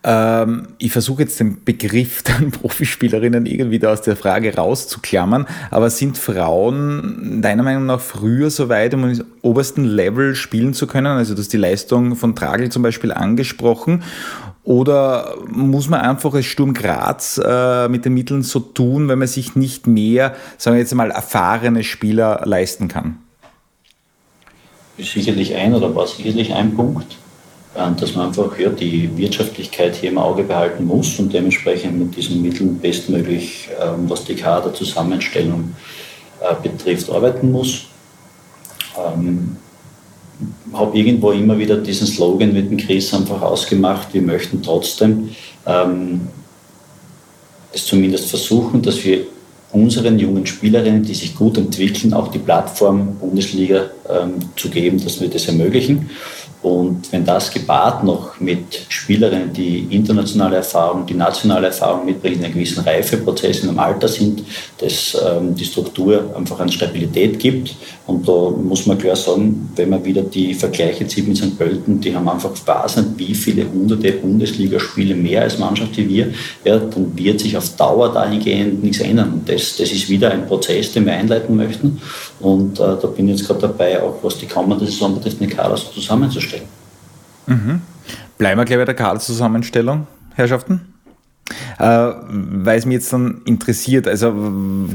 [0.08, 5.90] Ähm, ich versuche jetzt den Begriff dann Profispielerinnen irgendwie da aus der Frage rauszuklammern, aber
[5.90, 11.08] sind Frauen deiner Meinung nach früher so weit, um im obersten Level spielen zu können?
[11.08, 14.04] Also du hast die Leistung von Tragel zum Beispiel angesprochen.
[14.64, 19.28] Oder muss man einfach als Sturm Graz äh, mit den Mitteln so tun, wenn man
[19.28, 23.18] sich nicht mehr, sagen wir jetzt mal, erfahrene Spieler leisten kann?
[24.98, 27.18] Sicherlich ein oder war sicherlich ein Punkt
[27.76, 32.42] dass man einfach ja, die Wirtschaftlichkeit hier im Auge behalten muss und dementsprechend mit diesen
[32.42, 35.76] Mitteln bestmöglich, ähm, was die Kaderzusammenstellung
[36.40, 37.88] äh, betrifft, arbeiten muss.
[38.98, 39.58] Ähm,
[40.74, 45.30] habe irgendwo immer wieder diesen Slogan mit dem Chris einfach ausgemacht, wir möchten trotzdem
[45.66, 46.28] ähm,
[47.74, 49.26] es zumindest versuchen, dass wir
[49.72, 55.20] unseren jungen Spielerinnen, die sich gut entwickeln, auch die Plattform Bundesliga ähm, zu geben, dass
[55.20, 56.10] wir das ermöglichen.
[56.66, 62.56] Und wenn das gepaart noch mit Spielerinnen, die internationale Erfahrung, die nationale Erfahrung mitbringen, einen
[62.56, 64.44] gewissen Reifeprozess in einem Alter sind,
[64.80, 67.76] das ähm, die Struktur einfach an Stabilität gibt.
[68.08, 71.58] Und da muss man klar sagen, wenn man wieder die Vergleiche zieht mit St.
[71.58, 76.78] Pölten, die haben einfach wahnsinnig wie viele hunderte Bundesligaspiele mehr als Mannschaft wie wir, ja,
[76.78, 79.34] dann wird sich auf Dauer dahingehend nichts ändern.
[79.34, 82.00] Und das, das ist wieder ein Prozess, den wir einleiten möchten.
[82.40, 85.50] Und äh, da bin ich jetzt gerade dabei, auch was die kommende Saison betrifft, den
[85.50, 86.66] Kader so zusammenzustellen.
[87.48, 87.82] Mhm.
[88.38, 90.95] Bleiben wir gleich bei der Kaderzusammenstellung, Herrschaften.
[91.78, 94.34] Äh, weil es mich jetzt dann interessiert, also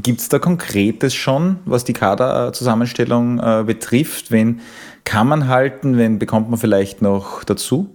[0.03, 4.33] gibt es da Konkretes schon, was die Kaderzusammenstellung äh, betrifft?
[4.33, 4.61] Wen
[5.05, 7.89] kann man halten, wen bekommt man vielleicht noch dazu?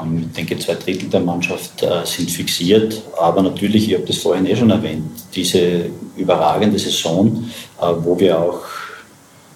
[0.00, 4.18] Ähm, ich denke, zwei Drittel der Mannschaft äh, sind fixiert, aber natürlich, ich habe das
[4.18, 7.44] vorhin eh schon erwähnt, diese überragende Saison,
[7.80, 8.62] äh, wo wir auch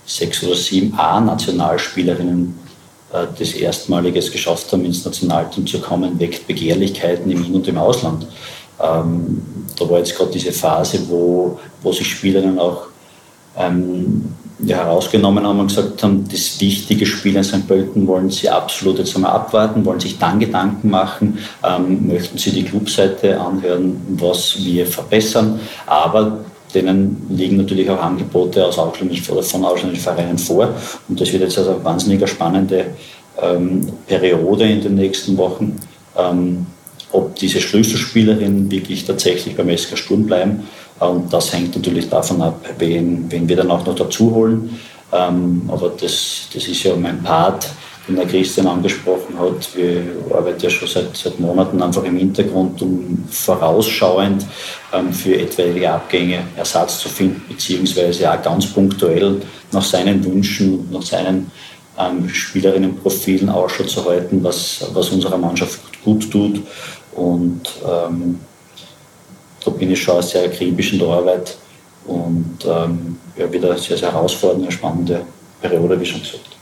[0.04, 2.65] sechs oder sieben A-Nationalspielerinnen
[3.16, 7.78] äh, das erstmaliges geschafft haben, ins Nationalteam zu kommen, weckt Begehrlichkeiten im In- und im
[7.78, 8.26] Ausland.
[8.80, 9.42] Ähm,
[9.78, 12.86] da war jetzt gerade diese Phase, wo, wo sich Spielerinnen auch
[13.58, 17.66] ähm, ja, herausgenommen haben und gesagt haben, das wichtige Spiel in St.
[17.66, 22.50] Pölten wollen sie absolut jetzt einmal abwarten, wollen sich dann Gedanken machen, ähm, möchten sie
[22.50, 29.42] die Clubseite anhören, was wir verbessern, aber denen liegen natürlich auch Angebote aus ausländischen oder
[29.42, 30.74] von ausländischen Vereinen vor
[31.08, 32.86] und das wird jetzt also eine wahnsinnig spannende
[33.40, 35.76] ähm, Periode in den nächsten Wochen.
[36.16, 36.66] Ähm,
[37.12, 40.64] ob diese Schlüsselspielerinnen wirklich tatsächlich beim SK Sturm bleiben
[40.98, 44.78] und das hängt natürlich davon ab, wen, wen wir dann auch noch dazu holen.
[45.12, 47.68] Ähm, aber das, das ist ja mein Part,
[48.06, 49.74] den der Christian angesprochen hat.
[49.74, 54.46] Wir arbeiten ja schon seit, seit Monaten einfach im Hintergrund, um vorausschauend
[54.92, 59.40] ähm, für etwaige Abgänge Ersatz zu finden, beziehungsweise auch ganz punktuell
[59.72, 61.50] nach seinen Wünschen, nach seinen
[61.98, 66.62] ähm, Spielerinnenprofilen Ausschau zu halten, was, was unserer Mannschaft gut tut.
[67.14, 68.40] Und ähm,
[69.64, 71.56] da bin ich schon sehr akribisch in der Arbeit
[72.06, 75.22] und ähm, ja, wieder sehr, sehr herausfordernde, spannende
[75.60, 76.55] Periode, wie schon gesagt.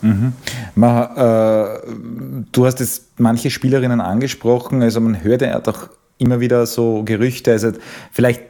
[0.00, 0.32] Mhm.
[0.74, 1.80] Man, äh,
[2.52, 7.52] du hast jetzt manche Spielerinnen angesprochen, also man hört ja doch immer wieder so Gerüchte,
[7.52, 7.72] also
[8.12, 8.42] vielleicht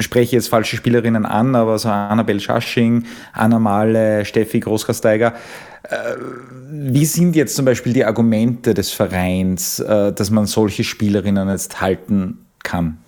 [0.00, 5.34] spreche ich jetzt falsche Spielerinnen an, aber so Annabel Schasching, Anna Male, Steffi Großkasteiger.
[5.84, 5.96] Äh,
[6.70, 11.80] wie sind jetzt zum Beispiel die Argumente des Vereins, äh, dass man solche Spielerinnen jetzt
[11.80, 12.98] halten kann?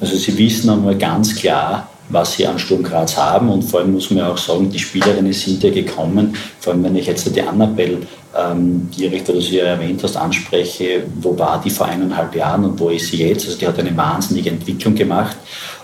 [0.00, 3.92] Also sie wissen einmal ganz klar, was sie an Sturm Graz haben und vor allem
[3.92, 7.42] muss man auch sagen, die Spielerinnen sind ja gekommen, vor allem wenn ich jetzt die
[7.42, 7.98] Annabelle
[8.38, 12.78] ähm, direkt, oder sie ja erwähnt hast, anspreche, wo war die vor eineinhalb Jahren und
[12.78, 13.46] wo ist sie jetzt?
[13.46, 15.36] Also die hat eine wahnsinnige Entwicklung gemacht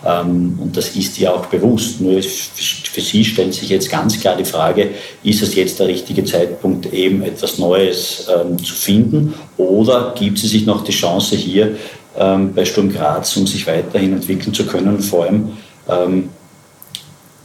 [0.05, 2.01] ähm, und das ist ihr auch bewusst.
[2.01, 4.91] Nur für sie stellt sich jetzt ganz klar die Frage,
[5.23, 10.49] ist es jetzt der richtige Zeitpunkt, eben etwas Neues ähm, zu finden oder gibt sie
[10.49, 11.77] sich noch die Chance hier
[12.19, 15.01] ähm, bei Sturm Graz, um sich weiterhin entwickeln zu können.
[15.01, 15.53] Vor allem
[15.89, 16.31] ähm,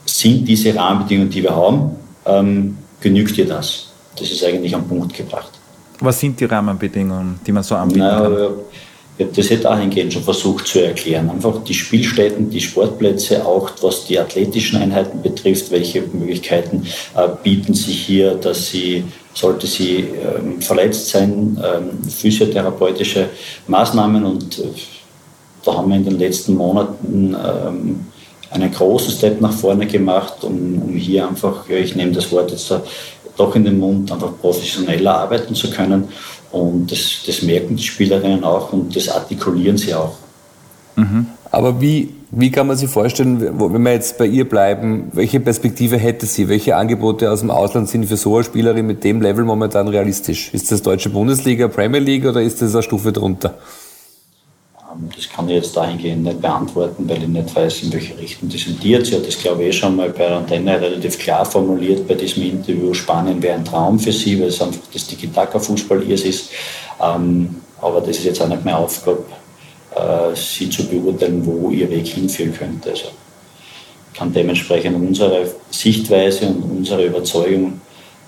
[0.05, 3.91] sind diese Rahmenbedingungen, die wir haben, ähm, genügt dir das?
[4.17, 5.51] Das ist eigentlich am Punkt gebracht.
[5.99, 8.49] Was sind die Rahmenbedingungen, die man so anbieten naja, kann?
[9.15, 11.29] Ich habe das ja dahingehend schon versucht zu erklären.
[11.29, 17.75] Einfach die Spielstätten, die Sportplätze, auch was die athletischen Einheiten betrifft, welche Möglichkeiten äh, bieten
[17.75, 19.03] sich hier, dass sie
[19.33, 23.29] sollte sie ähm, verletzt sein, ähm, physiotherapeutische
[23.67, 24.23] Maßnahmen.
[24.23, 24.63] Und äh,
[25.63, 28.05] da haben wir in den letzten Monaten ähm,
[28.53, 32.73] einen großen Step nach vorne gemacht, um, um hier einfach, ich nehme das Wort jetzt
[33.37, 36.07] doch in den Mund, einfach professioneller arbeiten zu können.
[36.51, 40.15] Und das, das merken die Spielerinnen auch und das artikulieren sie auch.
[40.95, 41.27] Mhm.
[41.49, 45.97] Aber wie, wie kann man sich vorstellen, wenn wir jetzt bei ihr bleiben, welche Perspektive
[45.97, 46.49] hätte sie?
[46.49, 50.53] Welche Angebote aus dem Ausland sind für so eine Spielerin mit dem Level momentan realistisch?
[50.53, 53.55] Ist das deutsche Bundesliga, Premier League oder ist das eine Stufe drunter?
[54.93, 58.49] Ähm, das kann ich jetzt dahingehend nicht beantworten, weil ich nicht weiß, in welche Richtung
[58.49, 59.05] das tendiert.
[59.05, 62.15] Sie hat das, glaube ich, eh schon mal bei der Antenne relativ klar formuliert bei
[62.15, 62.93] diesem Interview.
[62.93, 66.49] Spanien wäre ein Traum für sie, weil es einfach das Tiki-Taka-Fußball ihrs ist.
[67.01, 69.23] Ähm, aber das ist jetzt auch nicht meine Aufgabe,
[69.95, 72.91] äh, sie zu beurteilen, wo ihr Weg hinführen könnte.
[72.91, 73.07] Also
[74.13, 77.81] kann dementsprechend unsere Sichtweise und unsere Überzeugung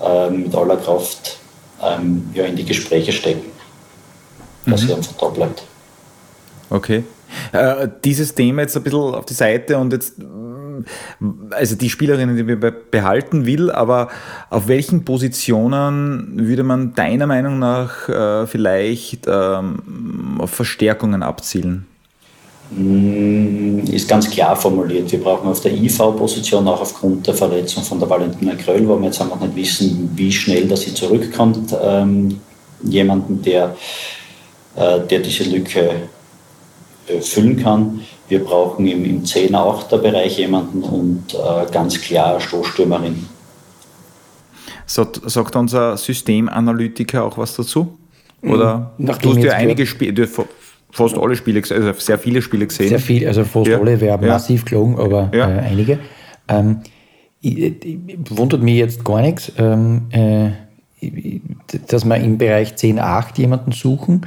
[0.04, 1.38] äh, mit aller Kraft
[1.82, 3.52] ähm, ja, in die Gespräche stecken,
[4.66, 4.88] dass mhm.
[4.88, 5.64] sie einfach da bleibt.
[6.70, 7.04] Okay.
[7.52, 10.16] Äh, dieses Thema jetzt ein bisschen auf die Seite und jetzt
[11.52, 14.10] also die Spielerinnen, die wir behalten will, aber
[14.50, 21.86] auf welchen Positionen würde man deiner Meinung nach äh, vielleicht ähm, auf Verstärkungen abzielen?
[22.72, 25.12] Mm, ist ganz klar formuliert.
[25.12, 29.06] Wir brauchen auf der IV-Position auch aufgrund der Verletzung von der Valentina Kröll, wo wir
[29.06, 32.40] jetzt einfach nicht wissen, wie schnell dass sie zurückkommt, ähm,
[32.82, 33.76] jemanden, der,
[34.76, 36.10] äh, der diese Lücke
[37.22, 38.02] füllen kann.
[38.28, 43.28] Wir brauchen im, im 10er, 8er Bereich jemanden und äh, ganz klar Stoßstürmerin.
[44.88, 47.98] Sagt, sagt unser Systemanalytiker auch was dazu?
[48.42, 50.28] Oder Nachdem du hast ja einige Spiele,
[50.92, 52.90] fast alle Spiele, also sehr viele Spiele gesehen.
[52.90, 53.80] Sehr viel, also fast ja.
[53.80, 54.28] alle wäre ja.
[54.28, 55.50] massiv gelogen, aber ja.
[55.50, 56.00] äh, einige.
[56.48, 56.82] Ähm,
[58.30, 60.52] wundert mich jetzt gar nichts, ähm, äh,
[61.88, 64.26] dass wir im Bereich 10.8 jemanden suchen,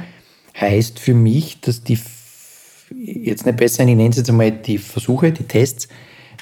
[0.59, 1.97] heißt für mich, dass die
[2.95, 5.87] jetzt nicht besser, ich nenne es jetzt einmal die Versuche, die Tests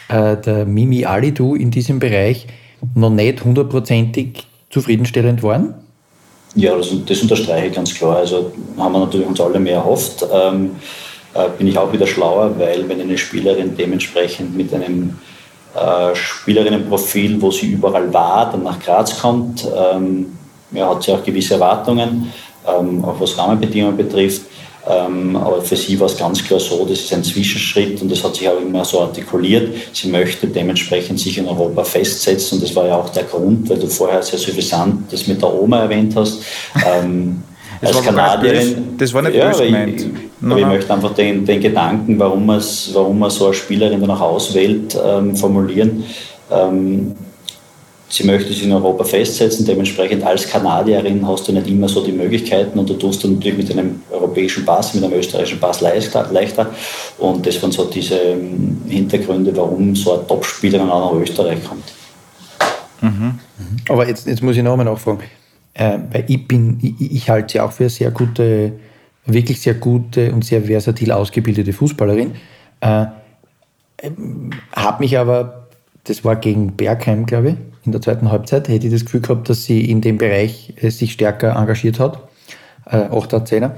[0.10, 2.48] äh, der Mimi Alidu in diesem Bereich
[2.96, 5.74] noch nicht hundertprozentig zufriedenstellend waren?
[6.56, 8.18] Ja, das, das, unterstreiche ich ganz klar.
[8.18, 10.26] Also haben wir natürlich uns alle mehr erhofft.
[10.32, 10.72] Ähm,
[11.34, 15.18] äh, bin ich auch wieder schlauer, weil wenn eine Spielerin dementsprechend mit einem
[15.76, 19.68] äh, Spielerinnenprofil, wo sie überall war, dann nach Graz kommt.
[19.78, 20.28] Ähm,
[20.72, 22.32] ja, hat sie auch gewisse Erwartungen,
[22.68, 24.42] ähm, auch was Rahmenbedingungen betrifft.
[24.89, 28.23] Ähm, aber für sie war es ganz klar so, das ist ein Zwischenschritt und das
[28.23, 29.73] hat sich auch immer so artikuliert.
[29.91, 33.80] Sie möchte dementsprechend sich in Europa festsetzen und das war ja auch der Grund, weil
[33.80, 36.39] du vorher sehr suffisant das mit der Oma erwähnt hast.
[36.86, 37.43] Ähm,
[37.82, 38.97] das als Kanadierin.
[38.97, 40.02] Das war nicht ja, böse gemeint.
[40.02, 40.08] Ich,
[40.45, 44.97] aber ich möchte einfach den, den Gedanken, warum man warum so eine Spielerin danach auswählt,
[45.06, 46.04] ähm, formulieren.
[46.50, 47.15] Ähm,
[48.10, 49.65] sie möchte sich in Europa festsetzen.
[49.65, 53.58] Dementsprechend als Kanadierin hast du nicht immer so die Möglichkeiten und du tust dann natürlich
[53.58, 56.70] mit einem europäischen Pass, mit einem österreichischen Pass leichter.
[57.17, 61.84] Und das waren so diese ähm, Hintergründe, warum so eine Topspielerin auch nach Österreich kommt.
[63.02, 63.39] Mhm.
[63.89, 65.20] Aber jetzt, jetzt muss ich nochmal nachfragen.
[65.74, 68.74] Äh, weil ich bin, ich, ich halte sie auch für eine sehr gute,
[69.26, 72.34] wirklich sehr gute und sehr versatil ausgebildete Fußballerin.
[72.82, 73.06] Äh,
[74.00, 75.57] ähm, habe mich aber,
[76.08, 79.50] das war gegen Bergheim, glaube ich, in der zweiten Halbzeit, hätte ich das Gefühl gehabt,
[79.50, 82.28] dass sie in dem Bereich äh, sich stärker engagiert hat.
[82.86, 83.72] Äh, 8er, 10er.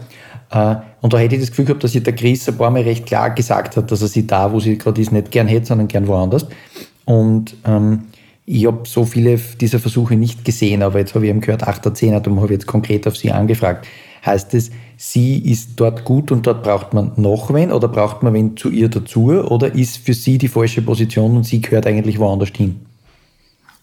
[0.51, 2.83] Äh, und da hätte ich das Gefühl gehabt, dass sich der Chris ein paar Mal
[2.83, 5.67] recht klar gesagt hat, dass er sie da, wo sie gerade ist, nicht gern hätte,
[5.67, 6.47] sondern gern woanders.
[7.05, 8.07] Und ähm,
[8.45, 11.93] ich habe so viele dieser Versuche nicht gesehen, aber jetzt habe ich eben gehört, 8er,
[11.93, 13.87] 10er, darum habe ich jetzt konkret auf sie angefragt.
[14.25, 18.33] Heißt es, sie ist dort gut und dort braucht man noch wen oder braucht man
[18.33, 22.19] wen zu ihr dazu oder ist für sie die falsche Position und sie gehört eigentlich
[22.19, 22.81] woanders hin?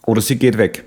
[0.04, 0.84] Oder sie geht weg.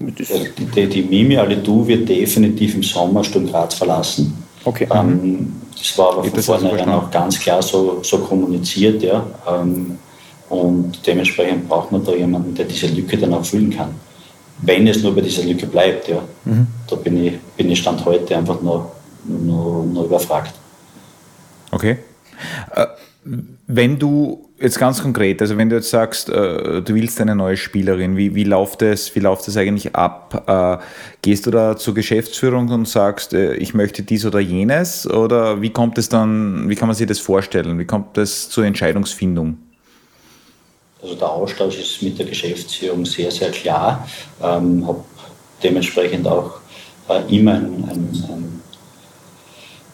[0.00, 4.34] Die, die Mimi Alidu wird definitiv im Sommer Sturm Graz verlassen.
[4.64, 4.88] Okay.
[4.92, 9.02] Ähm, das war aber von vornherein auch ganz klar so, so kommuniziert.
[9.02, 9.24] Ja.
[9.48, 9.98] Ähm,
[10.48, 13.94] und dementsprechend braucht man da jemanden, der diese Lücke dann auch füllen kann.
[14.62, 16.22] Wenn es nur bei dieser Lücke bleibt, ja.
[16.44, 16.66] Mhm.
[16.88, 18.92] Da bin ich, bin ich Stand heute einfach nur,
[19.24, 20.54] nur, nur überfragt.
[21.72, 21.98] Okay.
[22.74, 22.86] Äh,
[23.66, 27.56] wenn du jetzt ganz konkret, also wenn du jetzt sagst, äh, du willst eine neue
[27.56, 30.44] Spielerin, wie, wie läuft das, wie läuft das eigentlich ab?
[30.46, 30.84] Äh,
[31.22, 35.08] gehst du da zur Geschäftsführung und sagst, ich möchte dies oder jenes?
[35.08, 37.78] Oder wie kommt es dann, wie kann man sich das vorstellen?
[37.78, 39.58] Wie kommt das zur Entscheidungsfindung?
[41.02, 44.06] Also der Austausch ist mit der Geschäftsführung sehr, sehr klar.
[44.40, 45.02] Ähm, habe
[45.60, 46.52] dementsprechend auch
[47.08, 48.62] äh, immer ein, ein, ein,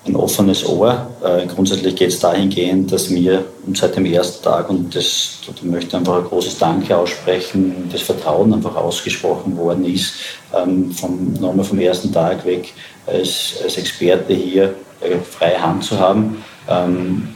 [0.04, 1.08] ein, offenes Ohr.
[1.24, 3.42] Äh, grundsätzlich geht es dahingehend, dass mir
[3.72, 8.52] seit dem ersten Tag, und das, da möchte einfach ein großes Danke aussprechen, das Vertrauen
[8.52, 10.12] einfach ausgesprochen worden ist,
[10.54, 12.74] ähm, vom, nochmal vom ersten Tag weg
[13.06, 16.44] als, als Experte hier äh, freie Hand zu haben.
[16.68, 17.34] Ähm,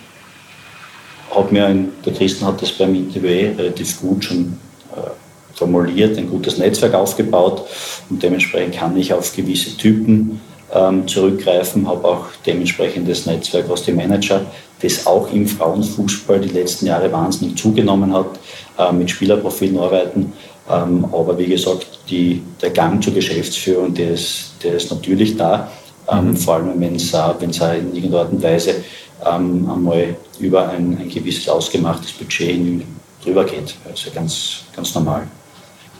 [1.35, 4.59] hat mir, ein, der Christen hat das beim Interview eh relativ gut schon
[4.95, 5.11] äh,
[5.55, 7.66] formuliert, ein gutes Netzwerk aufgebaut
[8.11, 10.40] und dementsprechend kann ich auf gewisse Typen
[10.75, 14.45] ähm, zurückgreifen, habe auch dementsprechendes Netzwerk aus dem Manager,
[14.81, 18.38] das auch im Frauenfußball die letzten Jahre wahnsinnig zugenommen hat,
[18.79, 20.33] äh, mit Spielerprofilen arbeiten.
[20.71, 25.71] Ähm, aber wie gesagt, die, der Gang zur Geschäftsführung, der ist, der ist natürlich da,
[26.11, 26.37] ähm, mhm.
[26.37, 28.77] vor allem wenn es äh, in irgendeiner Art und Weise
[29.24, 32.85] ähm, einmal über ein, ein gewisses ausgemachtes Budget
[33.24, 33.76] drüber geht.
[33.88, 35.26] Also ganz, ganz normal.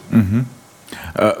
[0.09, 0.45] Mhm.
[1.15, 1.33] Äh,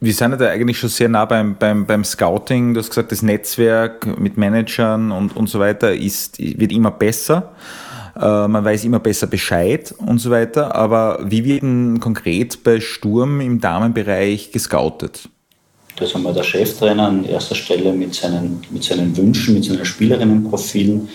[0.00, 2.74] wir sind ja da eigentlich schon sehr nah beim, beim, beim Scouting.
[2.74, 7.52] Du hast gesagt, das Netzwerk mit Managern und, und so weiter ist, wird immer besser.
[8.16, 10.74] Äh, man weiß immer besser Bescheid und so weiter.
[10.74, 15.28] Aber wie wird denn konkret bei Sturm im Damenbereich gescoutet?
[15.98, 19.84] Das haben wir der Cheftrainer an erster Stelle mit seinen, mit seinen Wünschen, mit seinen
[19.84, 21.08] Spielerinnenprofilen,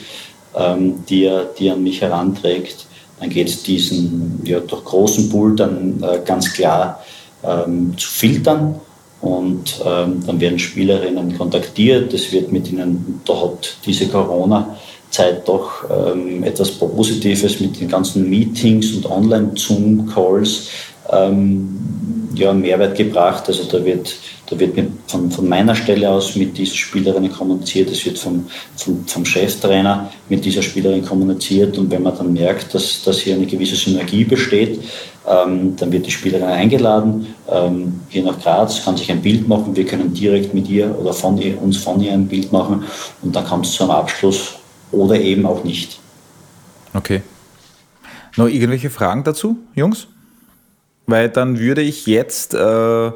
[0.55, 2.85] ähm, die, er, die er an mich heranträgt.
[3.19, 7.01] Dann geht es diesen ja, durch großen Pool dann äh, ganz klar
[7.43, 8.75] ähm, zu filtern.
[9.21, 12.13] Und ähm, dann werden Spielerinnen kontaktiert.
[12.13, 18.29] Es wird mit ihnen, da hat diese Corona-Zeit doch ähm, etwas Positives mit den ganzen
[18.29, 20.67] Meetings und Online-Zoom-Calls
[21.09, 23.43] ähm, ja, Mehrwert gebracht.
[23.47, 24.13] Also da wird
[24.53, 28.45] da wird mit, von, von, meiner Stelle aus mit diesen Spielerinnen kommuniziert, es wird vom,
[28.75, 33.35] vom, vom, Cheftrainer mit dieser Spielerin kommuniziert und wenn man dann merkt, dass, dass hier
[33.35, 34.79] eine gewisse Synergie besteht,
[35.27, 39.75] ähm, dann wird die Spielerin eingeladen, ähm, hier nach Graz, kann sich ein Bild machen,
[39.75, 42.83] wir können direkt mit ihr oder von ihr, uns von ihr ein Bild machen
[43.21, 44.55] und dann kommt es zu einem Abschluss
[44.91, 45.99] oder eben auch nicht.
[46.93, 47.21] Okay.
[48.35, 50.07] Noch irgendwelche Fragen dazu, Jungs?
[51.05, 53.11] Weil dann würde ich jetzt äh,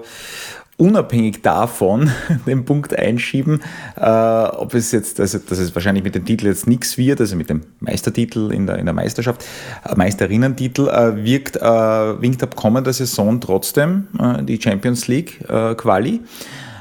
[0.78, 2.12] unabhängig davon
[2.46, 3.62] den Punkt einschieben,
[4.00, 7.36] äh, ob es jetzt, also dass es wahrscheinlich mit dem Titel jetzt nichts wird, also
[7.36, 9.44] mit dem Meistertitel in der, in der Meisterschaft,
[9.84, 15.76] äh, Meisterinnentitel, äh, wirkt, äh, winkt ab kommender Saison trotzdem äh, die Champions League äh,
[15.76, 16.22] Quali.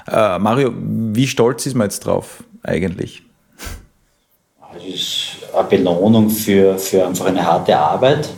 [0.09, 3.25] Mario, wie stolz ist man jetzt drauf eigentlich?
[4.77, 8.29] Es ist eine Belohnung für, für einfach eine harte Arbeit.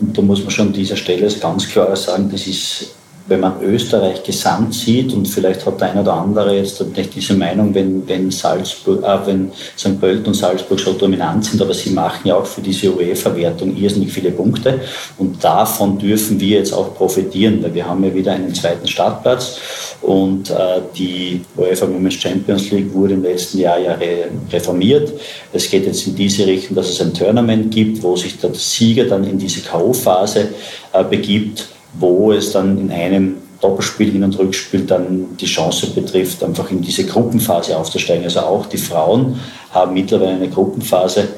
[0.00, 2.94] Und da muss man schon an dieser Stelle ganz klar sagen, das ist
[3.28, 7.34] wenn man Österreich gesamt sieht, und vielleicht hat der eine oder andere jetzt nicht diese
[7.34, 10.00] Meinung, wenn, wenn, Salzburg, äh, wenn St.
[10.00, 14.12] Pölten und Salzburg schon dominant sind, aber sie machen ja auch für diese UEFA-Wertung irrsinnig
[14.12, 14.80] viele Punkte.
[15.18, 19.58] Und davon dürfen wir jetzt auch profitieren, weil wir haben ja wieder einen zweiten Startplatz
[20.00, 25.12] und äh, die UEFA Women's Champions League wurde im letzten Jahr ja re reformiert.
[25.52, 29.04] Es geht jetzt in diese Richtung, dass es ein Tournament gibt, wo sich der Sieger
[29.04, 30.46] dann in diese K.O.-Phase
[30.92, 36.44] äh, begibt wo es dann in einem Doppelspiel, Hin- und Rückspiel dann die Chance betrifft,
[36.44, 38.24] einfach in diese Gruppenphase aufzusteigen.
[38.24, 39.40] Also auch die Frauen
[39.72, 41.28] haben mittlerweile eine Gruppenphase,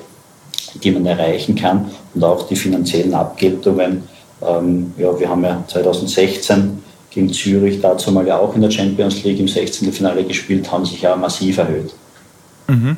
[0.82, 4.02] die man erreichen kann und auch die finanziellen Abgeltungen.
[4.42, 9.24] Ähm, ja, wir haben ja 2016 gegen Zürich dazu mal ja auch in der Champions
[9.24, 9.92] League im 16.
[9.92, 11.92] Finale gespielt, haben sich ja massiv erhöht.
[12.68, 12.96] Mhm.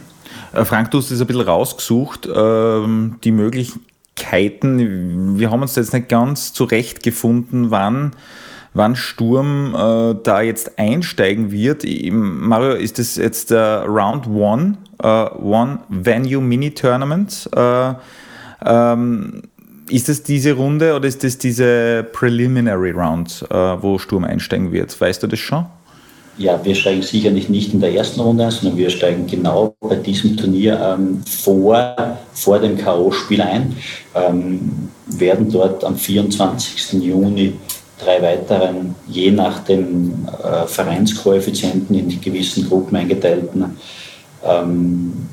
[0.52, 3.80] Äh, Frank, du hast es ein bisschen rausgesucht, ähm, die möglichen
[4.12, 5.38] Möglichkeiten.
[5.38, 8.12] Wir haben uns jetzt nicht ganz zurechtgefunden, wann,
[8.74, 11.84] wann Sturm äh, da jetzt einsteigen wird.
[12.10, 17.48] Mario, ist das jetzt der Round One, äh, One Venue Mini Tournament?
[17.54, 17.94] Äh,
[18.64, 19.42] ähm,
[19.88, 24.98] ist das diese Runde oder ist das diese Preliminary Round, äh, wo Sturm einsteigen wird?
[24.98, 25.66] Weißt du das schon?
[26.38, 29.96] Ja, wir steigen sicherlich nicht in der ersten Runde ein, sondern wir steigen genau bei
[29.96, 31.94] diesem Turnier ähm, vor,
[32.32, 33.76] vor dem K.O.-Spiel ein,
[34.14, 37.02] ähm, werden dort am 24.
[37.02, 37.52] Juni
[38.02, 43.76] drei weiteren, je nach dem äh, Vereinskoeffizienten in gewissen Gruppen eingeteilten
[44.44, 45.28] ähm,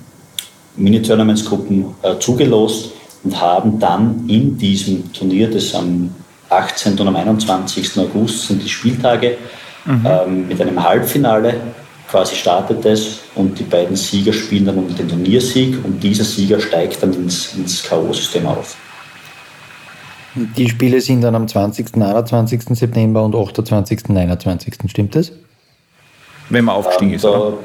[0.76, 2.92] Mini-Tournaments-Gruppen äh, zugelost
[3.24, 6.12] und haben dann in diesem Turnier, das am
[6.50, 6.98] 18.
[7.00, 7.98] und am 21.
[7.98, 9.38] August sind die Spieltage,
[9.86, 10.06] Mhm.
[10.06, 11.56] Ähm, mit einem Halbfinale
[12.10, 16.60] quasi startet es und die beiden Sieger spielen dann um den Turniersieg und dieser Sieger
[16.60, 18.76] steigt dann ins, ins K.O.-System auf.
[20.36, 21.96] Die Spiele sind dann am 20.
[21.96, 22.62] 21.
[22.78, 24.10] September und 28.
[24.10, 24.74] 29.
[24.88, 25.32] Stimmt das?
[26.50, 27.58] Wenn man aufgestiegen ähm, ist, oder?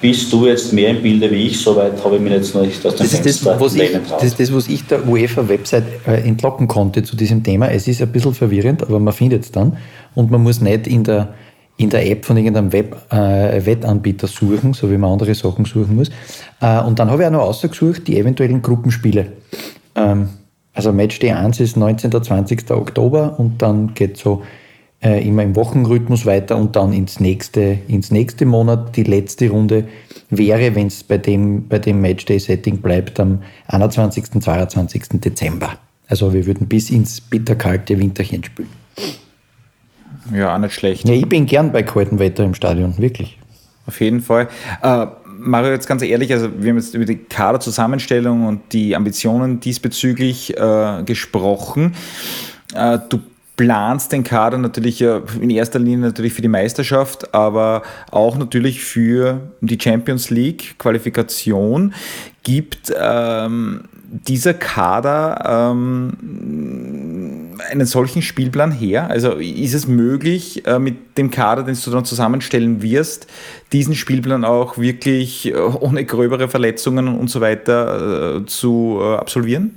[0.00, 2.84] Bist du jetzt mehr im Bilde wie ich, soweit habe ich mir jetzt noch nicht
[2.84, 6.20] aus dem das Fenster das, was ich, Das ist das, was ich der UEFA-Website äh,
[6.20, 7.70] entlocken konnte zu diesem Thema.
[7.70, 9.78] Es ist ein bisschen verwirrend, aber man findet es dann
[10.14, 11.34] und man muss nicht in der,
[11.78, 15.96] in der App von irgendeinem Web, äh, Wettanbieter suchen, so wie man andere Sachen suchen
[15.96, 16.10] muss.
[16.60, 19.32] Äh, und dann habe ich auch noch ausgesucht, die eventuellen Gruppenspiele.
[19.94, 20.28] Ähm,
[20.74, 22.12] also Match D1 ist 19.
[22.22, 22.70] 20.
[22.70, 24.42] Oktober und dann geht so
[25.02, 28.96] äh, immer im Wochenrhythmus weiter und dann ins nächste, ins nächste Monat.
[28.96, 29.88] Die letzte Runde
[30.30, 34.40] wäre, wenn es bei dem, bei dem Matchday-Setting bleibt, am 21.
[34.40, 35.20] 22.
[35.20, 35.72] Dezember.
[36.08, 38.68] Also wir würden bis ins bitterkalte Winterchen spielen.
[40.32, 41.08] Ja, auch nicht schlecht.
[41.08, 43.38] Ja, ich bin gern bei kaltem Wetter im Stadion, wirklich.
[43.86, 44.48] Auf jeden Fall.
[44.82, 45.06] Äh,
[45.38, 50.56] Mario, jetzt ganz ehrlich, also wir haben jetzt über die Kaderzusammenstellung und die Ambitionen diesbezüglich
[50.56, 51.94] äh, gesprochen.
[52.74, 53.20] Äh, du
[53.56, 59.40] planst den Kader natürlich in erster Linie natürlich für die Meisterschaft, aber auch natürlich für
[59.60, 61.94] die Champions League Qualifikation.
[62.42, 69.08] Gibt ähm, dieser Kader ähm, einen solchen Spielplan her?
[69.10, 73.26] Also ist es möglich, äh, mit dem Kader, den du dann zusammenstellen wirst,
[73.72, 79.72] diesen Spielplan auch wirklich äh, ohne gröbere Verletzungen und so weiter äh, zu äh, absolvieren?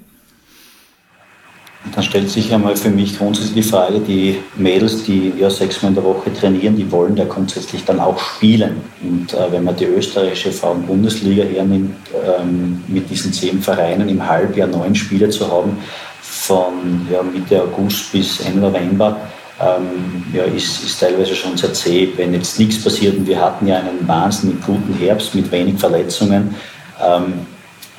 [1.93, 5.95] Dann stellt sich einmal für mich grundsätzlich die Frage, die Mädels, die ja sechsmal in
[5.95, 8.81] der Woche trainieren, die wollen ja grundsätzlich dann auch spielen.
[9.01, 14.67] Und äh, wenn man die österreichische Frauen-Bundesliga hernimmt, ähm, mit diesen zehn Vereinen im Halbjahr
[14.67, 15.77] neun Spiele zu haben,
[16.21, 19.17] von ja, Mitte August bis Ende November,
[19.59, 23.17] ähm, ja, ist, ist teilweise schon sehr zäh, wenn jetzt nichts passiert.
[23.17, 26.55] Und wir hatten ja einen wahnsinnig guten Herbst mit wenig Verletzungen,
[27.03, 27.45] ähm,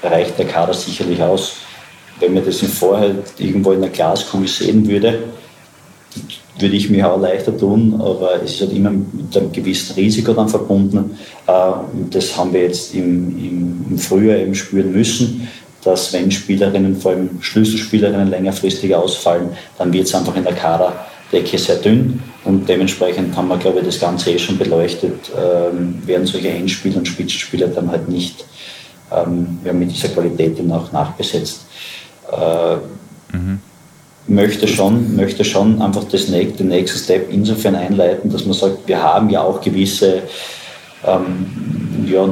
[0.02, 1.56] reicht der Kader sicherlich aus
[2.20, 5.18] wenn man das im Vorfeld irgendwo in der Glaskugel sehen würde,
[6.58, 10.32] würde ich mir auch leichter tun, aber es ist halt immer mit einem gewissen Risiko
[10.32, 11.16] dann verbunden.
[11.46, 11.52] Äh,
[11.92, 15.48] und das haben wir jetzt im, im, Frühjahr eben spüren müssen,
[15.82, 19.48] dass wenn Spielerinnen, vor allem Schlüsselspielerinnen längerfristig ausfallen,
[19.78, 22.22] dann wird es einfach in der Kaderdecke sehr dünn.
[22.44, 26.98] Und dementsprechend haben wir, glaube ich, das Ganze eh schon beleuchtet, ähm, werden solche Endspieler
[26.98, 28.44] und Spitzenspieler dann halt nicht
[29.12, 31.69] ähm, mit dieser Qualität dann auch nachbesetzt
[33.32, 33.60] mhm.
[34.26, 39.02] möchte, schon, möchte schon einfach das, den nächsten Step insofern einleiten, dass man sagt, wir
[39.02, 40.22] haben ja auch gewisse,
[41.04, 41.46] ähm,
[42.06, 42.28] ja,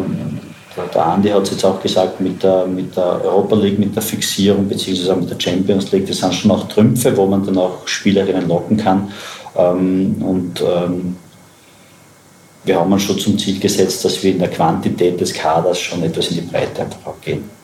[0.95, 4.03] der Andi hat es jetzt auch gesagt, mit der, mit der Europa League, mit der
[4.03, 7.87] Fixierung beziehungsweise mit der Champions League, das sind schon auch Trümpfe, wo man dann auch
[7.87, 9.11] Spielerinnen locken kann.
[9.57, 11.17] Ähm, und ähm,
[12.65, 16.03] wir haben uns schon zum Ziel gesetzt, dass wir in der Quantität des Kaders schon
[16.03, 17.58] etwas in die Breite einfach auch gehen.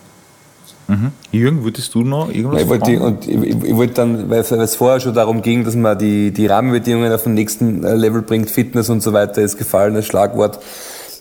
[0.87, 1.13] Mhm.
[1.33, 5.01] Jürgen, würdest du noch irgendwas ich wollte, und ich, ich, wollte dann, weil es vorher
[5.01, 8.91] schon darum ging, dass man die, die Rahmenbedingungen auf den nächsten äh, Level bringt, Fitness
[8.91, 10.59] und so weiter, ist gefallen als Schlagwort.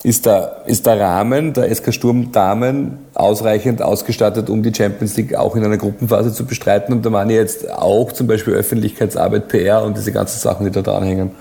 [0.04, 5.34] Ist der, ist der Rahmen der SK Sturm Damen ausreichend ausgestattet, um die Champions League
[5.34, 6.94] auch in einer Gruppenphase zu bestreiten?
[6.94, 10.72] Und da meine ich jetzt auch zum Beispiel Öffentlichkeitsarbeit, PR und diese ganzen Sachen, die
[10.74, 11.32] da dranhängen.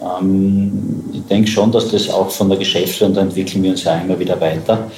[0.00, 3.98] Ähm, ich denke schon, dass das auch von der Geschäftsführung, da entwickeln wir uns ja
[3.98, 4.88] immer wieder weiter.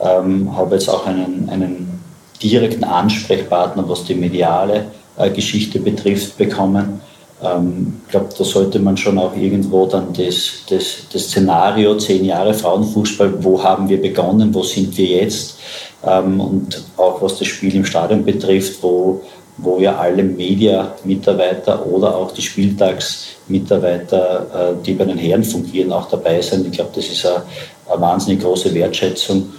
[0.00, 1.98] Ähm, habe jetzt auch einen, einen
[2.42, 4.84] direkten Ansprechpartner, was die mediale
[5.16, 7.00] äh, Geschichte betrifft, bekommen.
[7.42, 12.24] Ähm, ich glaube, da sollte man schon auch irgendwo dann das, das, das Szenario, zehn
[12.24, 15.58] Jahre Frauenfußball, wo haben wir begonnen, wo sind wir jetzt
[16.04, 19.22] ähm, und auch was das Spiel im Stadion betrifft, wo,
[19.56, 26.08] wo ja alle Media-Mitarbeiter oder auch die Spieltagsmitarbeiter, äh, die bei den Herren fungieren, auch
[26.08, 26.66] dabei sind.
[26.66, 27.42] Ich glaube, das ist eine,
[27.90, 29.52] eine wahnsinnig große Wertschätzung ähm,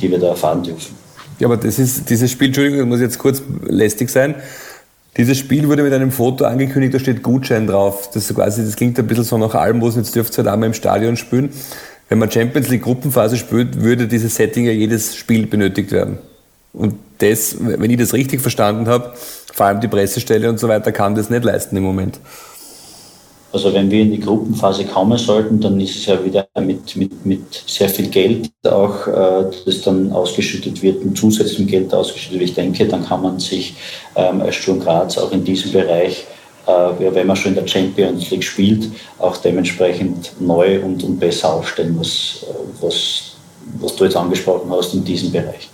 [0.00, 0.94] die wir da erfahren dürfen.
[1.38, 4.34] Ja, aber das ist, dieses Spiel, Entschuldigung, das muss jetzt kurz lästig sein.
[5.16, 8.10] Dieses Spiel wurde mit einem Foto angekündigt, da steht Gutschein drauf.
[8.12, 10.74] Das, quasi, das klingt ein bisschen so nach Almos, jetzt dürft ihr halt einmal im
[10.74, 11.50] Stadion spielen.
[12.08, 16.18] Wenn man Champions League Gruppenphase spielt, würde dieses Setting ja jedes Spiel benötigt werden.
[16.72, 19.12] Und das, wenn ich das richtig verstanden habe,
[19.52, 22.20] vor allem die Pressestelle und so weiter, kann das nicht leisten im Moment.
[23.50, 27.24] Also wenn wir in die Gruppenphase kommen sollten, dann ist es ja wieder mit, mit,
[27.24, 32.50] mit sehr viel Geld auch, äh, das dann ausgeschüttet wird und zusätzlichem Geld ausgeschüttet wird.
[32.50, 33.74] Ich denke, dann kann man sich
[34.16, 36.26] ähm, als Sturm Graz auch in diesem Bereich,
[36.66, 41.18] äh, ja, wenn man schon in der Champions League spielt, auch dementsprechend neu und, und
[41.18, 43.36] besser aufstellen, was, äh, was,
[43.80, 45.70] was du jetzt angesprochen hast in diesem Bereich.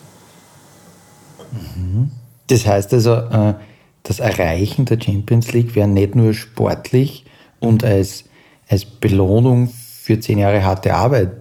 [1.50, 2.12] Mhm.
[2.46, 3.54] Das heißt also, äh,
[4.04, 7.23] das Erreichen der Champions League wäre nicht nur sportlich,
[7.64, 8.24] und als,
[8.68, 11.32] als Belohnung für zehn Jahre harte Arbeit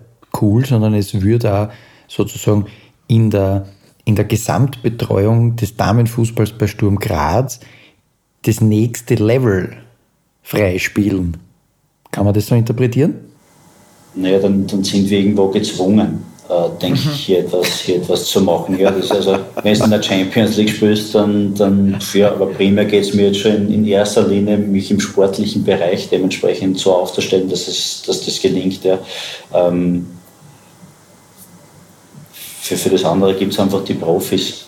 [0.41, 1.69] cool, sondern es würde auch
[2.07, 2.65] sozusagen
[3.07, 3.67] in der,
[4.05, 7.59] in der Gesamtbetreuung des Damenfußballs bei Sturm Graz
[8.43, 9.77] das nächste Level
[10.41, 11.37] freispielen.
[12.11, 13.15] Kann man das so interpretieren?
[14.15, 16.32] Naja, dann, dann sind wir irgendwo gezwungen
[16.81, 17.11] denke mhm.
[17.13, 18.77] ich, hier etwas, hier etwas zu machen.
[18.79, 22.85] Ja, das also, wenn du in der Champions League spielst, dann, dann ja, aber primär
[22.85, 26.93] geht es mir jetzt schon in, in, erster Linie, mich im sportlichen Bereich dementsprechend so
[26.93, 28.83] aufzustellen, dass, es, dass das gelingt.
[28.83, 28.99] Ja.
[29.53, 30.07] Ähm,
[32.61, 34.65] für, für das andere gibt es einfach die Profis.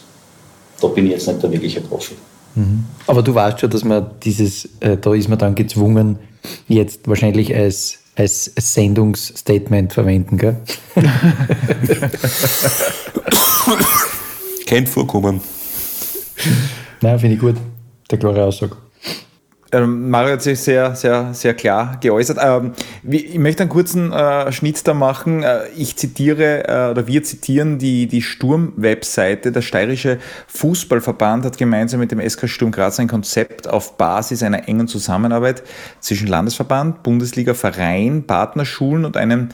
[0.82, 2.16] Da bin ich jetzt nicht der wirkliche Profi.
[2.56, 2.86] Mhm.
[3.08, 6.20] Aber du weißt schon, dass man dieses, äh, da ist man dann gezwungen,
[6.68, 10.58] jetzt wahrscheinlich als als Sendungsstatement verwenden, gell?
[14.66, 15.42] Kennt vorkommen.
[17.02, 17.56] Nein, finde ich gut.
[18.10, 18.78] Der klare Aussage.
[19.72, 22.38] Ähm, Mario hat sich sehr, sehr, sehr klar geäußert.
[22.42, 25.44] Ähm, ich möchte einen kurzen äh, Schnitt da machen.
[25.44, 29.52] Äh, ich zitiere äh, oder wir zitieren die, die Sturm-Webseite.
[29.52, 34.68] Der Steirische Fußballverband hat gemeinsam mit dem SK Sturm Graz ein Konzept auf Basis einer
[34.68, 35.64] engen Zusammenarbeit
[36.00, 39.50] zwischen Landesverband, Bundesliga, Verein, Partnerschulen und einem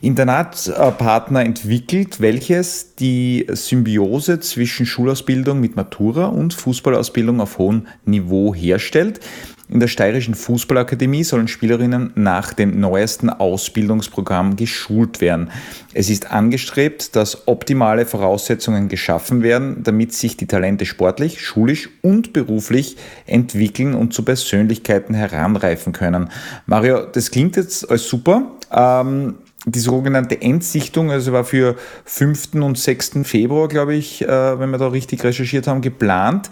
[0.00, 9.20] Internatspartner entwickelt, welches die Symbiose zwischen Schulausbildung mit Matura und Fußballausbildung auf hohem Niveau herstellt.
[9.68, 15.50] In der Steirischen Fußballakademie sollen Spielerinnen nach dem neuesten Ausbildungsprogramm geschult werden.
[15.92, 22.32] Es ist angestrebt, dass optimale Voraussetzungen geschaffen werden, damit sich die Talente sportlich, schulisch und
[22.32, 26.30] beruflich entwickeln und zu Persönlichkeiten heranreifen können.
[26.66, 28.52] Mario, das klingt jetzt als super.
[28.70, 29.34] Ähm,
[29.68, 32.54] die sogenannte Endsichtung, also war für 5.
[32.54, 33.18] und 6.
[33.24, 36.50] Februar, glaube ich, äh, wenn wir da richtig recherchiert haben, geplant.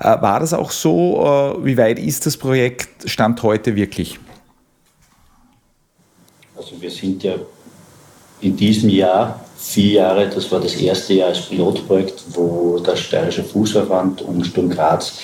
[0.00, 1.56] Äh, war das auch so?
[1.60, 4.18] Äh, wie weit ist das Projekt Stand heute wirklich?
[6.56, 7.34] Also wir sind ja
[8.40, 13.44] in diesem Jahr vier Jahre, das war das erste Jahr als Pilotprojekt, wo der Steirische
[13.44, 15.18] Fußverband und Sturm Graz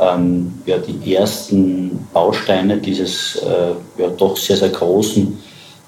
[0.00, 5.38] ähm, ja, die ersten Bausteine dieses äh, ja, doch sehr, sehr großen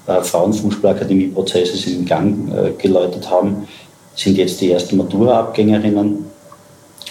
[0.06, 3.66] äh, Frauenfußballakademie-Prozesses in Gang äh, geläutet haben,
[4.14, 6.26] sind jetzt die ersten Matura-Abgängerinnen,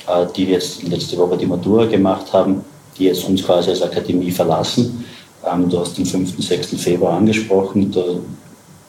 [0.08, 2.64] äh, die jetzt letzte Woche die Matura gemacht haben,
[2.98, 5.06] die jetzt uns quasi als Akademie verlassen.
[5.52, 6.36] Ähm, du hast den 5.
[6.38, 6.76] 6.
[6.82, 7.92] Februar angesprochen.
[7.92, 8.04] Da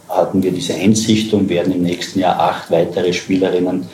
[0.09, 3.87] hatten wir diese Endsichtung, werden im nächsten Jahr acht weitere Spielerinnen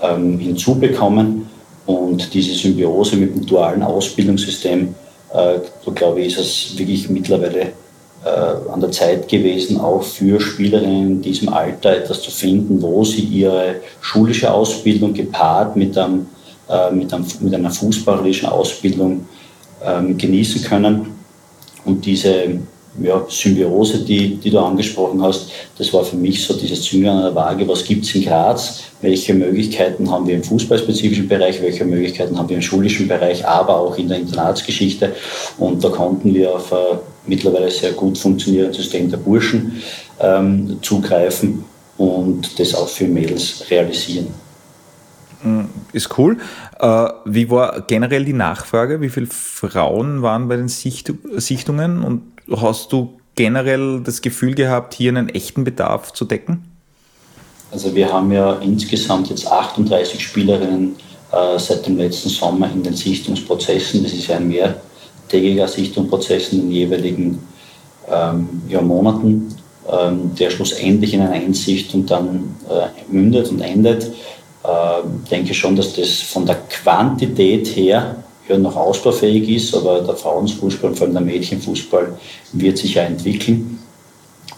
[0.00, 1.48] ähm, hinzubekommen.
[1.86, 4.94] Und diese Symbiose mit dem dualen Ausbildungssystem,
[5.32, 7.72] äh, da glaube ich, ist es wirklich mittlerweile äh,
[8.28, 13.20] an der Zeit gewesen, auch für Spielerinnen in diesem Alter etwas zu finden, wo sie
[13.20, 16.26] ihre schulische Ausbildung gepaart mit, einem,
[16.68, 19.26] äh, mit, einem, mit einer fußballerischen Ausbildung
[19.84, 21.14] ähm, genießen können.
[21.84, 22.60] Und diese,
[23.02, 27.22] ja, Symbiose, die, die du angesprochen hast, das war für mich so dieses Zünglein an
[27.24, 31.84] der Waage, was gibt es in Graz, welche Möglichkeiten haben wir im fußballspezifischen Bereich, welche
[31.84, 35.14] Möglichkeiten haben wir im schulischen Bereich, aber auch in der Internatsgeschichte.
[35.58, 39.82] Und da konnten wir auf ein mittlerweile sehr gut funktionierendes System der Burschen
[40.20, 41.64] ähm, zugreifen
[41.96, 44.28] und das auch für Mädels realisieren.
[45.42, 46.38] Hm, ist cool.
[46.78, 49.00] Äh, wie war generell die Nachfrage?
[49.00, 55.10] Wie viele Frauen waren bei den Sichtungen und hast du generell das Gefühl gehabt, hier
[55.10, 56.64] einen echten Bedarf zu decken?
[57.70, 60.94] Also wir haben ja insgesamt jetzt 38 Spielerinnen
[61.32, 64.02] äh, seit dem letzten Sommer in den Sichtungsprozessen.
[64.04, 67.40] Das ist ja ein mehrtägiger Sichtungsprozess in den jeweiligen
[68.08, 69.54] ähm, ja, Monaten,
[69.90, 74.04] ähm, der schlussendlich in einer Einsichtung dann äh, mündet und endet.
[74.04, 78.16] Ich äh, denke schon, dass das von der Quantität her
[78.48, 82.18] ja noch ausbaufähig ist, aber der Frauenfußball und vor allem der Mädchenfußball
[82.52, 83.78] wird sich ja entwickeln.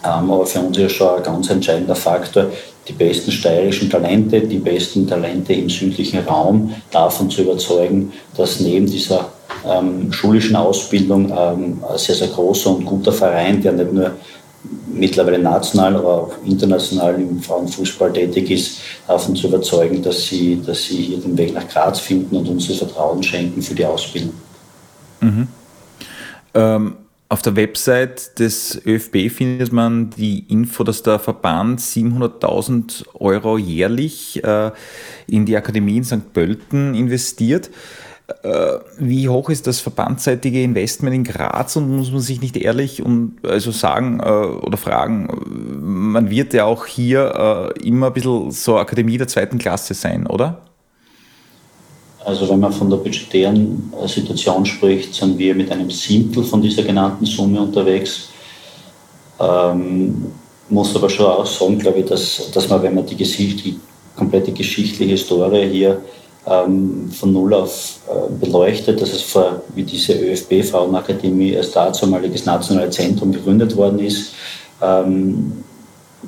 [0.03, 2.47] Ähm, aber für uns ist schon ein ganz entscheidender Faktor,
[2.87, 8.85] die besten steirischen Talente, die besten Talente im südlichen Raum davon zu überzeugen, dass neben
[8.85, 9.29] dieser
[9.65, 14.11] ähm, schulischen Ausbildung ähm, ein sehr, sehr großer und guter Verein, der nicht nur
[14.97, 20.83] mittlerweile national, aber auch international im Frauenfußball tätig ist, davon zu überzeugen, dass sie, dass
[20.83, 24.33] sie hier den Weg nach Graz finden und uns das Vertrauen schenken für die Ausbildung.
[25.21, 25.47] Mhm.
[26.53, 26.95] Ähm,
[27.29, 34.41] auf der Website des ÖFB findet man die Info, dass der Verband 700.000 Euro jährlich
[34.45, 34.71] äh,
[35.27, 36.31] in die Akademie in St.
[36.31, 37.69] Pölten investiert.
[38.43, 43.01] Äh, wie hoch ist das verbandseitige Investment in Graz und muss man sich nicht ehrlich
[43.01, 45.29] und also sagen äh, oder fragen,
[46.13, 50.27] man wird ja auch hier äh, immer ein bisschen so Akademie der zweiten Klasse sein,
[50.27, 50.61] oder?
[52.25, 56.83] Also wenn man von der budgetären Situation spricht, sind wir mit einem Siebtel von dieser
[56.83, 58.27] genannten Summe unterwegs.
[59.39, 60.25] Ähm,
[60.67, 63.79] muss aber schon auch sagen, glaube ich, dass, dass man, wenn man die, die
[64.17, 66.01] komplette geschichtliche Historie hier
[66.49, 72.95] ähm, von Null auf äh, beleuchtet, dass es vor, wie diese ÖFB-Frauenakademie als dazumaliges nationales
[72.95, 74.33] Zentrum gegründet worden ist,
[74.81, 75.63] ähm,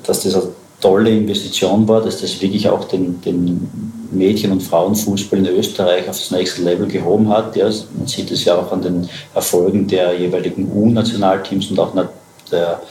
[0.04, 0.48] dass das eine
[0.80, 3.70] tolle Investition war, dass das wirklich auch den, den
[4.10, 7.56] Mädchen- und Frauenfußball in Österreich auf das nächste Level gehoben hat.
[7.56, 11.94] Ja, man sieht es ja auch an den Erfolgen der jeweiligen U-Nationalteams und auch
[12.50, 12.82] der,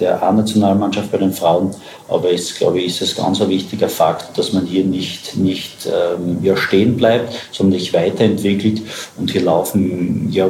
[0.00, 1.70] der A-Nationalmannschaft bei den Frauen.
[2.08, 5.86] Aber jetzt, glaube ich, ist es ganz ein wichtiger Fakt, dass man hier nicht, nicht
[5.86, 8.82] ähm, ja, stehen bleibt, sondern sich weiterentwickelt.
[9.16, 10.48] Und hier laufen ja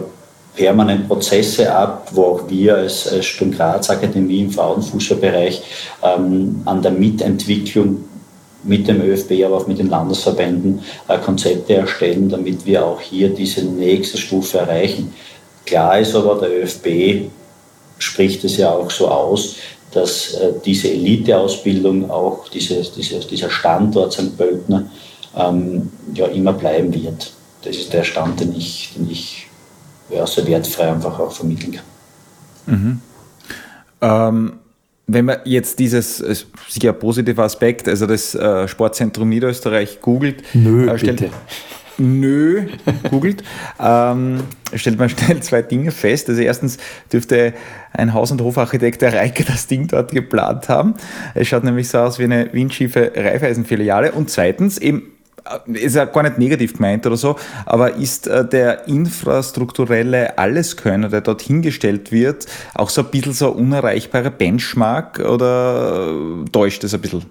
[0.56, 5.62] permanent Prozesse ab, wo auch wir als, als Sturm Graz Akademie im Frauenfußballbereich
[6.02, 8.04] ähm, an der Mitentwicklung
[8.64, 13.28] mit dem ÖFB, aber auch mit den Landesverbänden äh, Konzepte erstellen, damit wir auch hier
[13.28, 15.14] diese nächste Stufe erreichen.
[15.66, 17.28] Klar ist aber, der ÖFB
[17.98, 19.56] spricht es ja auch so aus,
[19.92, 24.36] dass äh, diese Eliteausbildung, auch diese, diese, dieser Standort St.
[24.36, 24.90] Pöltner,
[25.36, 27.32] ähm, ja immer bleiben wird.
[27.62, 29.48] Das ist der Stand, den ich, den ich
[30.10, 31.84] ja, so wertfrei einfach auch vermitteln kann.
[32.66, 33.00] Mhm.
[34.00, 34.52] Ähm,
[35.06, 36.22] wenn man jetzt dieses
[36.68, 41.32] sicher positive Aspekt, also das äh, Sportzentrum Niederösterreich googelt, Nö, äh, stellt, bitte.
[41.98, 42.66] Nö,
[43.10, 43.42] googelt,
[43.80, 44.40] ähm,
[44.74, 46.28] stellt man schnell zwei Dinge fest.
[46.28, 46.76] Also erstens
[47.10, 47.54] dürfte
[47.92, 50.94] ein Haus- und Hofarchitekt der Reike das Ding dort geplant haben.
[51.34, 54.12] Es schaut nämlich so aus wie eine windschiefe Reifeisenfiliale.
[54.12, 55.12] Und zweitens eben
[55.66, 57.36] ist ja gar nicht negativ gemeint oder so,
[57.66, 63.52] aber ist äh, der infrastrukturelle Alleskönner, der dort hingestellt wird, auch so ein bisschen so
[63.52, 66.12] ein unerreichbarer Benchmark oder
[66.50, 67.26] täuscht es ein bisschen?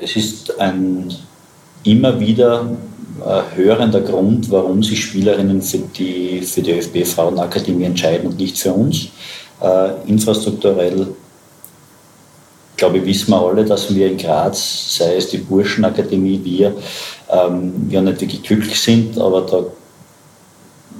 [0.00, 1.12] Es ist ein
[1.84, 2.76] immer wieder
[3.24, 8.58] äh, hörender Grund, warum sich Spielerinnen für die, für die ÖFB Frauenakademie entscheiden und nicht
[8.58, 9.08] für uns.
[9.60, 11.08] Äh, infrastrukturell
[12.78, 16.74] glaube ich, wissen wir alle, dass wir in Graz, sei es die Burschenakademie, wir
[17.28, 19.64] ähm, ja nicht wirklich glücklich sind, aber da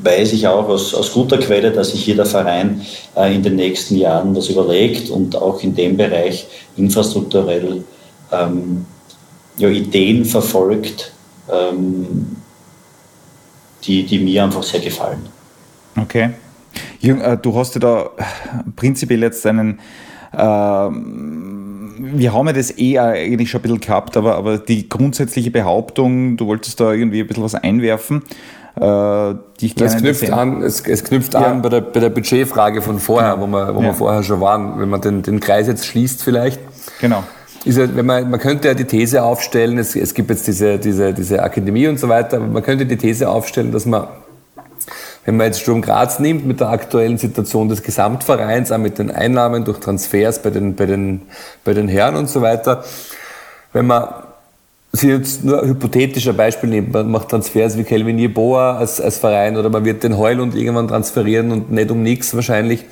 [0.03, 2.83] weiß ich auch aus, aus guter Quelle, dass sich jeder Verein
[3.17, 7.85] äh, in den nächsten Jahren was überlegt und auch in dem Bereich infrastrukturell
[8.33, 8.85] ähm,
[9.59, 11.13] ja, Ideen verfolgt,
[11.51, 12.37] ähm,
[13.85, 15.27] die, die mir einfach sehr gefallen.
[16.01, 16.31] Okay.
[17.01, 18.11] Jürgen, äh, du hast ja da
[18.77, 19.79] prinzipiell jetzt einen
[20.37, 25.51] ähm, wir haben ja das eh eigentlich schon ein bisschen gehabt, aber, aber die grundsätzliche
[25.51, 28.23] Behauptung, du wolltest da irgendwie ein bisschen was einwerfen,
[28.77, 31.41] äh, die ich es knüpft an, es, es knüpft ja.
[31.41, 33.47] an bei der, bei der Budgetfrage von vorher, genau.
[33.47, 33.87] wo, wir, wo ja.
[33.87, 36.61] wir vorher schon waren, wenn man den, den Kreis jetzt schließt vielleicht.
[37.01, 37.25] Genau.
[37.65, 40.79] Ist ja, wenn man, man könnte ja die These aufstellen, es, es gibt jetzt diese,
[40.79, 44.07] diese, diese Akademie und so weiter, aber man könnte die These aufstellen, dass man
[45.25, 49.11] Wenn man jetzt Sturm Graz nimmt, mit der aktuellen Situation des Gesamtvereins, auch mit den
[49.11, 51.21] Einnahmen durch Transfers bei den, bei den,
[51.65, 52.83] bei den Herren und so weiter,
[53.75, 54.09] wenn man
[54.93, 59.19] sich jetzt nur ein hypothetischer Beispiel nimmt, man macht Transfers wie Kelvin Jeboa als, als
[59.19, 62.87] Verein oder man wird den Heulund irgendwann transferieren und nicht um nichts wahrscheinlich.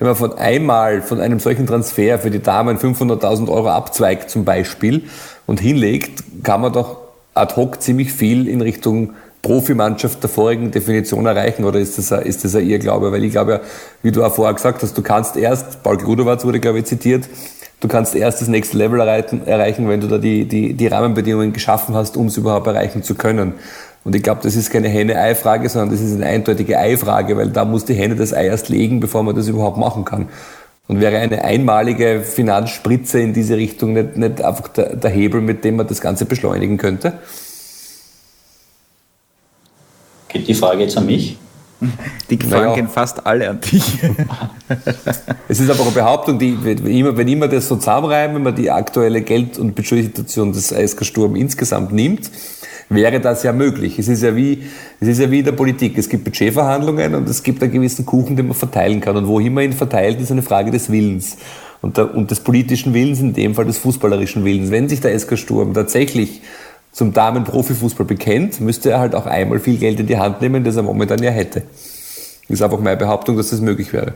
[0.00, 4.46] Wenn man von einmal von einem solchen Transfer für die Damen 500.000 Euro abzweigt zum
[4.46, 5.02] Beispiel
[5.46, 6.96] und hinlegt, kann man doch
[7.34, 12.22] ad hoc ziemlich viel in Richtung Profimannschaft der vorigen Definition erreichen oder ist das, ein,
[12.22, 13.12] ist das ein Irrglaube?
[13.12, 13.60] Weil ich glaube ja,
[14.02, 17.28] wie du auch vorher gesagt hast, du kannst erst, Paul Grudowatz wurde glaube ich zitiert,
[17.80, 21.94] du kannst erst das nächste Level erreichen, wenn du da die, die, die Rahmenbedingungen geschaffen
[21.94, 23.52] hast, um es überhaupt erreichen zu können.
[24.04, 27.64] Und ich glaube, das ist keine Henne-Ei-Frage, sondern das ist eine eindeutige Ei-Frage, weil da
[27.64, 30.28] muss die Henne das Ei erst legen, bevor man das überhaupt machen kann.
[30.88, 35.64] Und wäre eine einmalige Finanzspritze in diese Richtung nicht, nicht einfach der, der Hebel, mit
[35.64, 37.12] dem man das Ganze beschleunigen könnte?
[40.28, 41.38] Geht die Frage jetzt an mich?
[42.28, 42.74] Die Fragen naja.
[42.74, 43.82] gehen fast alle an dich.
[45.48, 48.54] es ist aber eine Behauptung, die, wenn immer, wenn immer das so zusammenreimen, wenn man
[48.54, 52.30] die aktuelle Geld- und Budgetsituation des ASK Sturm insgesamt nimmt,
[52.90, 53.98] wäre das ja möglich.
[53.98, 54.64] Es ist ja wie,
[54.98, 55.96] es ist ja wie in der Politik.
[55.96, 59.16] Es gibt Budgetverhandlungen und es gibt einen gewissen Kuchen, den man verteilen kann.
[59.16, 61.38] Und wohin man ihn verteilt, ist eine Frage des Willens.
[61.80, 64.70] Und, der, und des politischen Willens, in dem Fall des fußballerischen Willens.
[64.70, 66.42] Wenn sich der SK Sturm tatsächlich
[66.92, 70.76] zum Damen-Profifußball bekennt, müsste er halt auch einmal viel Geld in die Hand nehmen, das
[70.76, 71.62] er momentan ja hätte.
[72.48, 74.14] Ist einfach meine Behauptung, dass das möglich wäre.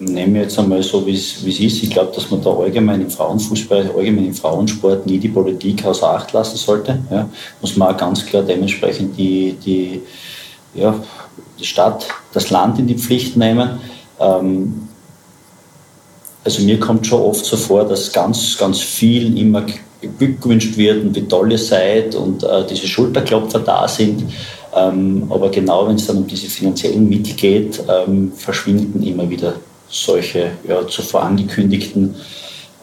[0.00, 1.82] Nehmen wir jetzt einmal so, wie es ist.
[1.82, 6.08] Ich glaube, dass man da allgemein im Frauenfußball, allgemein im Frauensport nie die Politik außer
[6.08, 7.00] Acht lassen sollte.
[7.10, 7.28] Ja.
[7.60, 10.00] Muss man auch ganz klar dementsprechend die, die,
[10.74, 10.94] ja,
[11.58, 13.80] die Stadt, das Land in die Pflicht nehmen.
[14.20, 14.88] Ähm,
[16.44, 19.66] also mir kommt schon oft so vor, dass ganz, ganz vielen immer
[20.00, 24.22] gewünscht wird und wie toll ihr seid und äh, diese Schulterklopfer da sind.
[24.76, 29.54] Ähm, aber genau wenn es dann um diese finanziellen Mittel geht, ähm, verschwinden immer wieder
[29.90, 32.14] solche ja, zuvor angekündigten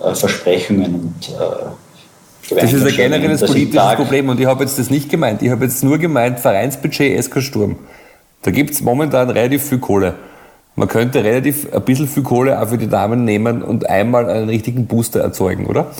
[0.03, 4.91] äh, Versprechungen und äh, das ist ein generelles politisches Problem und ich habe jetzt das
[4.91, 5.41] nicht gemeint.
[5.41, 7.77] Ich habe jetzt nur gemeint, Vereinsbudget SK Sturm.
[8.43, 10.13] Da gibt es momentan relativ viel Kohle.
[10.75, 14.49] Man könnte relativ ein bisschen viel Kohle auch für die Damen nehmen und einmal einen
[14.49, 15.91] richtigen Booster erzeugen, oder?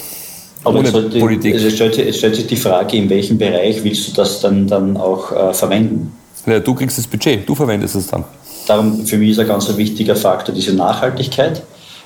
[0.64, 1.56] Aber Ohne sollte, Politik.
[1.56, 4.98] Es stellt, es stellt sich die Frage, in welchem Bereich willst du das dann, dann
[4.98, 6.12] auch äh, verwenden?
[6.46, 8.24] Ja, du kriegst das Budget, du verwendest es dann.
[8.68, 11.64] Darum für mich ist ein ganz wichtiger Faktor diese Nachhaltigkeit.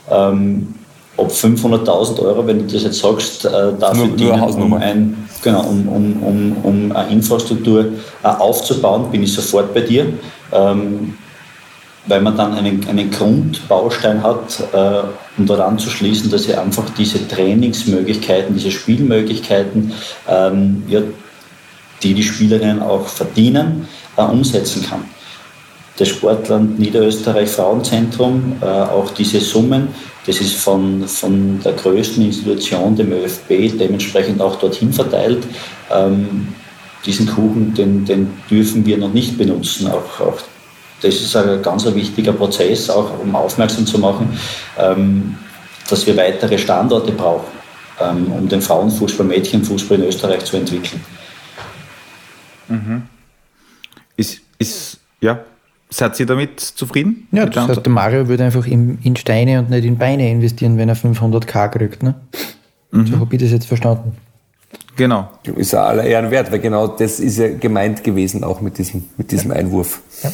[0.09, 0.75] Ähm,
[1.17, 5.29] ob 500.000 Euro, wenn du das jetzt sagst, äh, dafür nur, dienen, nur um, ein,
[5.43, 7.85] genau, um, um, um, um eine Infrastruktur
[8.23, 10.13] äh, aufzubauen, bin ich sofort bei dir.
[10.51, 11.15] Ähm,
[12.07, 15.01] weil man dann einen, einen Grundbaustein hat, äh,
[15.37, 19.93] um dort anzuschließen, dass er einfach diese Trainingsmöglichkeiten, diese Spielmöglichkeiten,
[20.27, 21.01] ähm, ja,
[22.01, 23.87] die die Spielerinnen auch verdienen,
[24.17, 25.03] äh, umsetzen kann.
[25.99, 29.89] Das Sportland Niederösterreich Frauenzentrum, äh, auch diese Summen,
[30.25, 35.45] das ist von, von der größten Institution, dem ÖFB, dementsprechend auch dorthin verteilt.
[35.91, 36.53] Ähm,
[37.05, 39.87] diesen Kuchen, den, den dürfen wir noch nicht benutzen.
[39.87, 40.39] Auch, auch
[41.01, 44.39] das ist ein ganz wichtiger Prozess, auch um aufmerksam zu machen,
[44.77, 45.37] ähm,
[45.89, 47.51] dass wir weitere Standorte brauchen,
[47.99, 51.01] ähm, um den Frauenfußball, Mädchenfußball in Österreich zu entwickeln.
[52.69, 53.03] Mhm.
[54.15, 55.43] Ist, ist, ja,
[55.91, 57.27] Seid ihr damit zufrieden?
[57.31, 60.77] Ja, das heißt, der Mario würde einfach in, in, Steine und nicht in Beine investieren,
[60.77, 62.03] wenn er 500k kriegt.
[62.03, 62.13] Ne?
[62.91, 63.07] Mhm.
[63.07, 64.15] So habe ich das jetzt verstanden.
[64.95, 65.29] Genau.
[65.55, 69.05] Ist ja aller Ehren wert, weil genau das ist ja gemeint gewesen auch mit diesem,
[69.17, 70.01] mit diesem Einwurf.
[70.21, 70.31] Ja.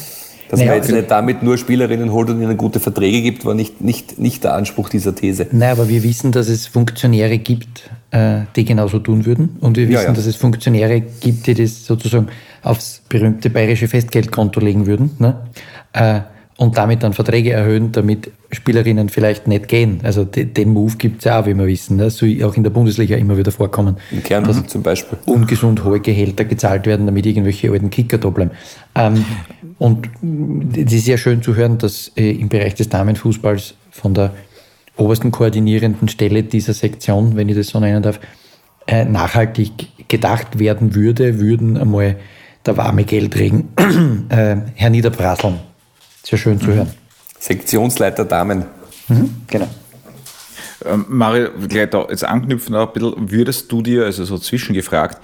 [0.48, 3.54] Dass naja, man jetzt nicht damit nur Spielerinnen holt und ihnen gute Verträge gibt, war
[3.54, 5.48] nicht, nicht, nicht der Anspruch dieser These.
[5.50, 9.56] Nein, aber wir wissen, dass es Funktionäre gibt, äh, die genauso tun würden.
[9.60, 10.12] Und wir wissen, ja, ja.
[10.12, 12.28] dass es Funktionäre gibt, die das sozusagen
[12.62, 15.10] aufs berühmte bayerische Festgeldkonto legen würden.
[15.18, 15.36] Ne?
[16.58, 20.00] Und damit dann Verträge erhöhen, damit Spielerinnen vielleicht nicht gehen.
[20.04, 21.98] Also den Move gibt es ja auch, wie wir wissen.
[21.98, 23.98] Das soll auch in der Bundesliga immer wieder vorkommen.
[24.10, 24.66] In Kärnten mhm.
[24.66, 25.18] zum Beispiel.
[25.26, 28.52] Ungesund hohe Gehälter gezahlt werden, damit irgendwelche alten Kicker da bleiben.
[28.94, 29.22] Ähm,
[29.78, 30.08] und
[30.74, 34.32] es ist sehr schön zu hören, dass äh, im Bereich des Damenfußballs von der
[34.96, 38.18] obersten koordinierenden Stelle dieser Sektion, wenn ich das so nennen darf,
[38.86, 42.16] äh, nachhaltig gedacht werden würde, würden einmal
[42.64, 43.68] der warme Geldregen
[44.30, 45.56] äh, herniederprasseln.
[46.26, 46.90] Sehr schön zu hören.
[47.38, 48.64] Sektionsleiter Damen.
[49.06, 49.68] Mhm, genau.
[50.84, 55.20] Ähm, Mario, gleich da jetzt anknüpfen ein bisschen, würdest du dir, also so zwischengefragt,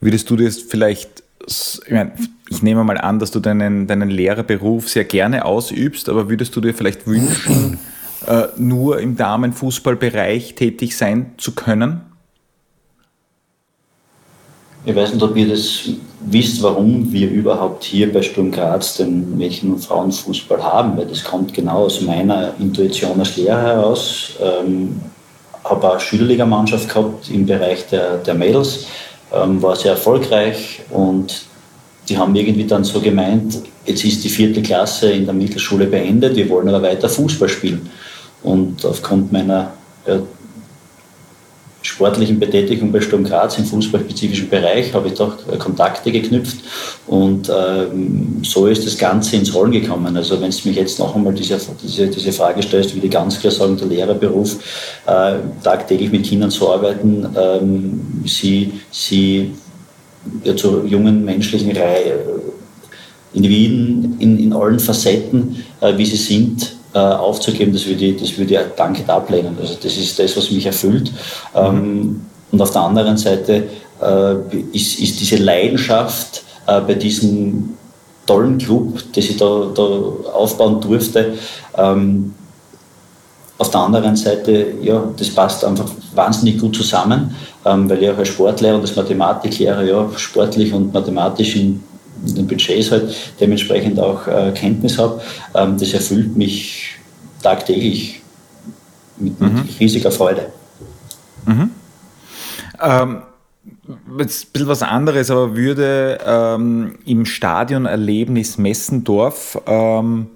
[0.00, 2.12] würdest du dir vielleicht, ich, meine,
[2.48, 6.60] ich nehme mal an, dass du deinen, deinen Lehrerberuf sehr gerne ausübst, aber würdest du
[6.60, 7.80] dir vielleicht wünschen,
[8.28, 12.02] äh, nur im Damenfußballbereich tätig sein zu können?
[14.88, 15.88] Ich weiß nicht, ob ihr das
[16.20, 21.24] wisst, warum wir überhaupt hier bei Sturm Graz den Mädchen- und Frauenfußball haben, weil das
[21.24, 24.30] kommt genau aus meiner Intuition als Lehrer heraus.
[24.40, 25.00] Ähm,
[25.64, 28.86] habe auch Schülerligamannschaft gehabt im Bereich der, der Mädels,
[29.32, 31.34] ähm, war sehr erfolgreich und
[32.08, 36.36] die haben irgendwie dann so gemeint, jetzt ist die vierte Klasse in der Mittelschule beendet,
[36.36, 37.90] wir wollen aber weiter Fußball spielen.
[38.44, 39.72] Und aufgrund meiner
[40.06, 40.20] ja,
[41.96, 46.58] sportlichen Betätigung bei Sturm Graz im fußballspezifischen Bereich habe ich doch Kontakte geknüpft
[47.06, 50.14] und ähm, so ist das Ganze ins Rollen gekommen.
[50.14, 53.40] Also wenn du mich jetzt noch einmal diese, diese, diese Frage stellst, würde ich ganz
[53.40, 54.56] klar sagen, der Lehrerberuf,
[55.06, 59.52] äh, tagtäglich mit Kindern zu arbeiten, ähm, sie, sie
[60.44, 62.18] ja, zu jungen menschlichen Reihe,
[63.32, 68.36] Individuen in, in allen Facetten, äh, wie sie sind, äh, aufzugeben, das würde, ich, das
[68.38, 69.56] würde ich dankend ablehnen.
[69.60, 71.12] Also das ist das, was mich erfüllt.
[71.54, 72.20] Mhm.
[72.52, 73.64] und auf der anderen Seite
[74.00, 74.34] äh,
[74.72, 77.76] ist, ist diese Leidenschaft äh, bei diesem
[78.26, 79.82] tollen Club, den ich da, da
[80.32, 81.34] aufbauen durfte,
[81.76, 82.34] ähm,
[83.58, 87.34] auf der anderen Seite, ja, das passt einfach wahnsinnig gut zusammen,
[87.64, 91.82] ähm, weil ich auch als Sportlehrer und als Mathematiklehrer ja sportlich und mathematisch in
[92.22, 95.20] den Budgets halt dementsprechend auch äh, Kenntnis habe.
[95.54, 96.96] Ähm, das erfüllt mich
[97.42, 98.22] tagtäglich
[99.18, 99.68] mit, mit mhm.
[99.80, 100.52] riesiger Freude.
[101.46, 101.70] Mhm.
[102.82, 103.22] Ähm,
[104.18, 110.28] jetzt ein bisschen was anderes, aber würde ähm, im Stadionerlebnis Messendorf ähm,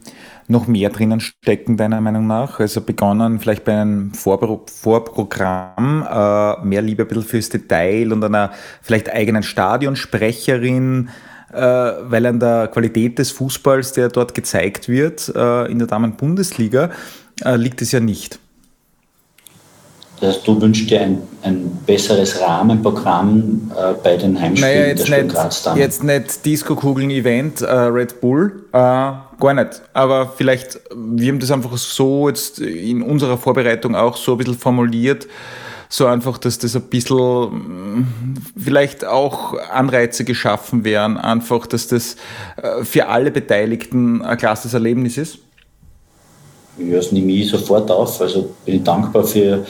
[0.51, 2.61] noch mehr drinnen stecken, deiner Meinung nach?
[2.61, 8.24] Also begonnen vielleicht bei einem Vorpro Vorprogramm, äh, mehr Liebe ein bisschen fürs Detail und
[8.24, 8.51] einer
[8.83, 11.09] vielleicht eigenen Stadionsprecherin,
[11.53, 16.90] weil an der Qualität des Fußballs, der dort gezeigt wird äh, in der Damen-Bundesliga,
[17.44, 18.38] äh, liegt es ja nicht.
[20.20, 25.09] Das heißt, du wünschst dir ein, ein besseres Rahmenprogramm äh, bei den Heimspielen naja, jetzt
[25.09, 25.76] der nicht.
[25.76, 29.80] Jetzt nicht Disco-Kugeln-Event, äh, Red Bull, äh, gar nicht.
[29.94, 34.59] Aber vielleicht, wir haben das einfach so jetzt in unserer Vorbereitung auch so ein bisschen
[34.59, 35.26] formuliert,
[35.93, 38.07] so einfach, dass das ein bisschen mm,
[38.57, 42.16] vielleicht auch Anreize geschaffen werden, einfach, dass das
[42.57, 45.38] äh, für alle Beteiligten ein klasses Erlebnis ist?
[46.78, 48.20] Ja, das nehme ich sofort auf.
[48.20, 49.66] Also bin ich dankbar für,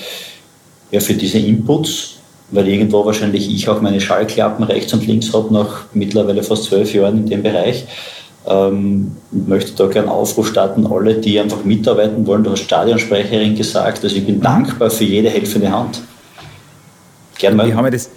[0.90, 2.16] ja, für diese Inputs,
[2.50, 6.92] weil irgendwo wahrscheinlich ich auch meine Schallklappen rechts und links habe, nach mittlerweile fast zwölf
[6.92, 7.86] Jahren in dem Bereich.
[8.46, 12.44] Ähm, möchte da gerne Aufruf starten, alle, die einfach mitarbeiten wollen.
[12.44, 16.02] Du hast Stadionsprecherin gesagt, also ich bin dankbar für jede helfende Hand.
[17.40, 17.66] Gerne.
[17.66, 18.10] Wir haben ja das,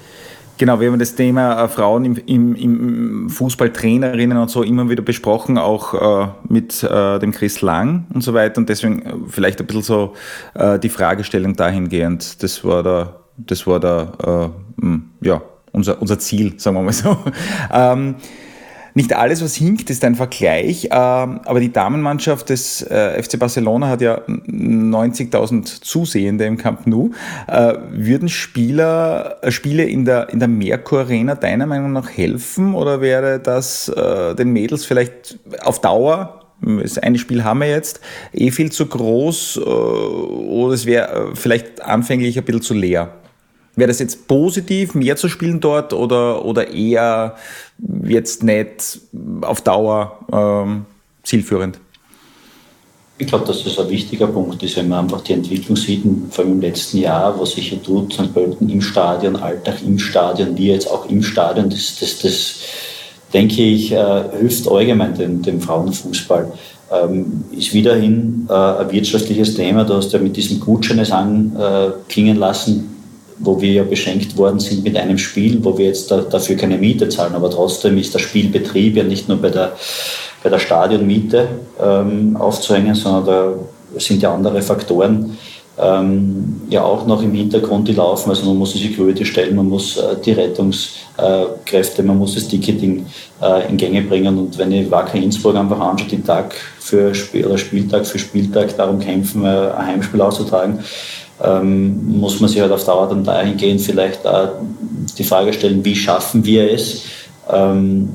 [0.57, 5.01] genau, wir haben das Thema äh, Frauen im, im, im Fußballtrainerinnen und so immer wieder
[5.01, 8.57] besprochen, auch äh, mit äh, dem Chris Lang und so weiter.
[8.57, 10.13] Und deswegen äh, vielleicht ein bisschen so
[10.55, 12.43] äh, die Fragestellung dahingehend.
[12.43, 14.51] Das war da, das war da,
[14.81, 17.17] äh, ja, unser, unser Ziel, sagen wir mal so.
[17.73, 18.15] ähm,
[18.93, 23.87] nicht alles, was hinkt, ist ein Vergleich, ähm, aber die Damenmannschaft des äh, FC Barcelona
[23.87, 27.11] hat ja 90.000 Zusehende im Camp Nou.
[27.47, 32.75] Äh, würden Spieler, äh, Spiele in der, in der Merkur Arena deiner Meinung nach helfen
[32.75, 37.99] oder wäre das den Mädels vielleicht auf Dauer das eine Spiel haben wir jetzt,
[38.31, 43.13] eh viel zu groß oder es wäre vielleicht anfänglich ein bisschen zu leer?
[43.75, 47.35] Wäre das jetzt positiv, mehr zu spielen dort oder, oder eher
[48.03, 48.99] jetzt nicht
[49.41, 50.85] auf Dauer ähm,
[51.23, 51.79] zielführend?
[53.17, 56.43] Ich glaube, dass das ein wichtiger Punkt ist, wenn man einfach die Entwicklung sieht, vor
[56.43, 58.33] allem im letzten Jahr, was sich hier tut, St.
[58.33, 62.55] Pölten im Stadion, Alltag im Stadion, wir jetzt auch im Stadion, das, das, das
[63.33, 66.51] denke ich, äh, hilft allgemein dem, dem Frauenfußball.
[66.91, 72.92] Ähm, ist wiederhin äh, ein wirtschaftliches Thema, du hast ja mit diesem Gutscheines anklingen lassen,
[73.43, 76.77] wo wir ja beschenkt worden sind mit einem Spiel, wo wir jetzt da, dafür keine
[76.77, 79.73] Miete zahlen, aber trotzdem ist der Spielbetrieb ja nicht nur bei der,
[80.43, 81.47] bei der Stadionmiete
[81.81, 83.53] ähm, aufzuhängen, sondern da
[83.99, 85.37] sind ja andere Faktoren
[85.77, 88.29] ähm, ja auch noch im Hintergrund, die laufen.
[88.29, 93.05] Also man muss die Security stellen, man muss äh, die Rettungskräfte, man muss das Ticketing
[93.41, 94.37] äh, in Gänge bringen.
[94.37, 98.77] Und wenn ich Wacker Innsbruck einfach anschaue, die Tag für Spiel, oder Spieltag für Spieltag
[98.77, 100.79] darum kämpfen, äh, ein Heimspiel auszutragen,
[101.41, 104.49] ähm, muss man sich halt auf Dauer dann dahingehend vielleicht auch
[105.17, 107.03] die Frage stellen, wie schaffen wir es,
[107.51, 108.09] ähm,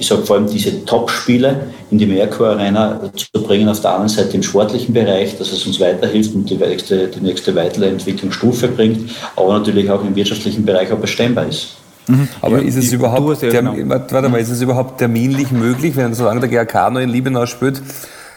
[0.00, 4.08] ich sage vor allem diese Top-Spiele in die Merkur Arena zu bringen, auf der anderen
[4.08, 8.68] Seite im sportlichen Bereich, dass es uns weiterhilft und die nächste, die nächste weitere Entwicklungsstufe
[8.68, 11.76] bringt, aber natürlich auch im wirtschaftlichen Bereich auch bestemmbar ist.
[12.06, 12.28] Mhm.
[12.40, 13.74] Aber ist es, überhaupt, ja, genau.
[13.76, 17.82] warte mal, ist es überhaupt terminlich möglich, wenn solange der GRK noch in Liebenau spielt,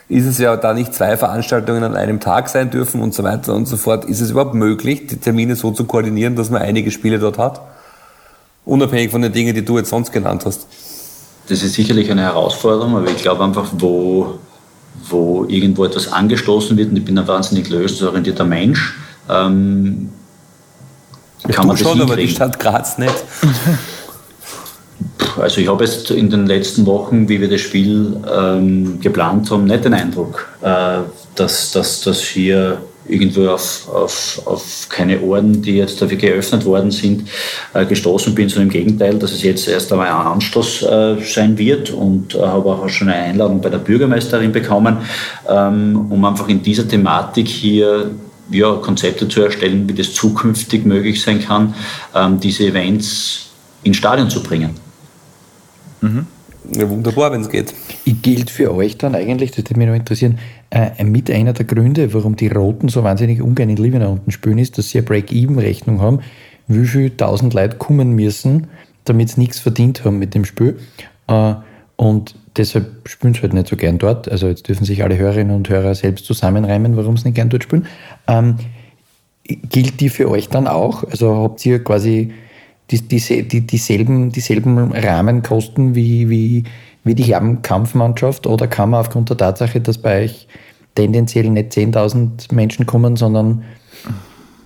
[0.10, 3.54] ist es ja da nicht zwei Veranstaltungen an einem Tag sein dürfen und so weiter
[3.54, 4.06] und so fort.
[4.06, 7.62] Ist es überhaupt möglich, die Termine so zu koordinieren, dass man einige Spiele dort hat?
[8.66, 10.68] Unabhängig von den Dingen, die du jetzt sonst genannt hast.
[11.48, 14.40] Das ist sicherlich eine Herausforderung, aber ich glaube einfach, wo,
[15.10, 18.96] wo irgendwo etwas angestoßen wird, und ich bin ein wahnsinnig lösungsorientierter Mensch,
[19.30, 20.10] ähm,
[21.52, 23.14] kann man das schon, aber die Stadt Graz nicht.
[25.40, 29.66] Also ich habe jetzt in den letzten Wochen, wie wir das Spiel ähm, geplant haben,
[29.66, 31.00] nicht den Eindruck, äh,
[31.36, 36.92] dass, dass, dass hier irgendwo auf, auf, auf keine Ohren, die jetzt dafür geöffnet worden
[36.92, 37.28] sind,
[37.74, 41.58] äh, gestoßen bin, sondern im Gegenteil, dass es jetzt erst einmal ein Anstoß äh, sein
[41.58, 44.98] wird und äh, habe auch schon eine Einladung bei der Bürgermeisterin bekommen,
[45.50, 48.12] ähm, um einfach in dieser Thematik hier
[48.50, 51.74] ja, Konzepte zu erstellen, wie das zukünftig möglich sein kann,
[52.16, 53.50] ähm, diese Events
[53.84, 54.83] ins Stadion zu bringen.
[56.04, 56.28] Mhm.
[56.72, 57.74] Ja, wunderbar, wenn es geht.
[58.06, 60.40] Gilt für euch dann eigentlich, das würde mich noch interessieren,
[60.70, 64.58] äh, mit einer der Gründe, warum die Roten so wahnsinnig ungern in Liebenau unten spielen,
[64.58, 66.20] ist, dass sie eine Break-Even-Rechnung haben,
[66.68, 68.68] wie viele tausend Leute kommen müssen,
[69.04, 70.80] damit sie nichts verdient haben mit dem Spiel.
[71.28, 71.56] Äh,
[71.98, 74.30] und deshalb spielen sie halt nicht so gern dort.
[74.30, 77.64] Also jetzt dürfen sich alle Hörerinnen und Hörer selbst zusammenreimen, warum sie nicht gern dort
[77.64, 77.88] spielen.
[78.28, 78.56] Ähm,
[79.44, 81.04] gilt die für euch dann auch?
[81.04, 82.34] Also habt ihr quasi
[82.92, 86.64] die, die, die, dieselben, dieselben Rahmenkosten wie, wie,
[87.04, 90.48] wie die Herrenkampfmannschaft oder kann man aufgrund der Tatsache, dass bei euch
[90.96, 93.64] tendenziell nicht 10.000 Menschen kommen, sondern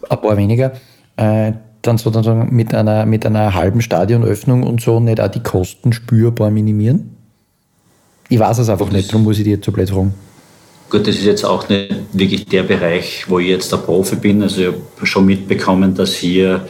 [0.09, 0.74] ein paar weniger,
[1.18, 5.93] äh, dann sozusagen mit einer, mit einer halben Stadionöffnung und so nicht auch die Kosten
[5.93, 7.15] spürbar minimieren?
[8.30, 10.13] Ich weiß es einfach nicht, darum muss ich dir jetzt so blöd fragen.
[10.89, 14.41] Gut, das ist jetzt auch nicht wirklich der Bereich, wo ich jetzt der Profi bin.
[14.41, 16.65] Also ich habe schon mitbekommen, dass hier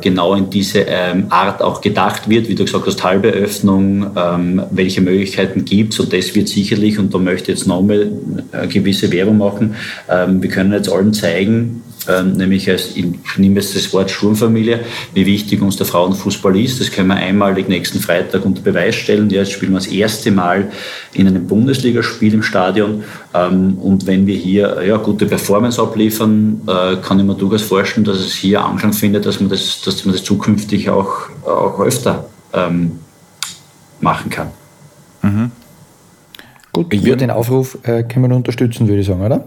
[0.00, 4.62] genau in diese ähm, Art auch gedacht wird, wie du gesagt hast, halbe Öffnung, ähm,
[4.70, 8.10] welche Möglichkeiten gibt es und das wird sicherlich, und da möchte ich jetzt nochmal
[8.52, 9.74] eine äh, gewisse Werbung machen,
[10.10, 13.06] ähm, wir können jetzt allen zeigen, ähm, nämlich als, ich
[13.36, 14.80] nehme jetzt das Wort Sturmfamilie,
[15.14, 16.80] wie wichtig uns der Frauenfußball ist.
[16.80, 19.28] Das können wir einmalig nächsten Freitag unter Beweis stellen.
[19.28, 20.70] Jetzt spielen wir das erste Mal
[21.12, 23.04] in einem Bundesligaspiel im Stadion.
[23.34, 28.04] Ähm, und wenn wir hier ja, gute Performance abliefern, äh, kann ich mir durchaus vorstellen,
[28.04, 32.26] dass es hier Anklang findet, dass man das, dass man das zukünftig auch, auch öfter
[32.54, 32.92] ähm,
[34.00, 34.48] machen kann.
[35.22, 35.50] Mhm.
[36.72, 39.44] Gut, ich würde den Aufruf äh, können wir unterstützen, würde ich sagen, oder?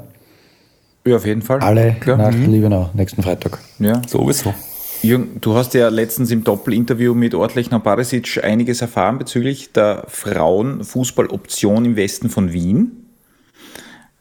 [1.05, 1.59] Ja, auf jeden Fall.
[1.59, 2.17] Alle Klar.
[2.17, 2.51] nach mhm.
[2.51, 3.59] Liebenau, nächsten Freitag.
[3.79, 4.01] Ja.
[4.07, 4.53] Sowieso.
[5.01, 11.85] Jürgen, du hast ja letztens im Doppelinterview mit Ortlechner Barisic einiges erfahren bezüglich der Frauenfußballoption
[11.85, 13.07] im Westen von Wien.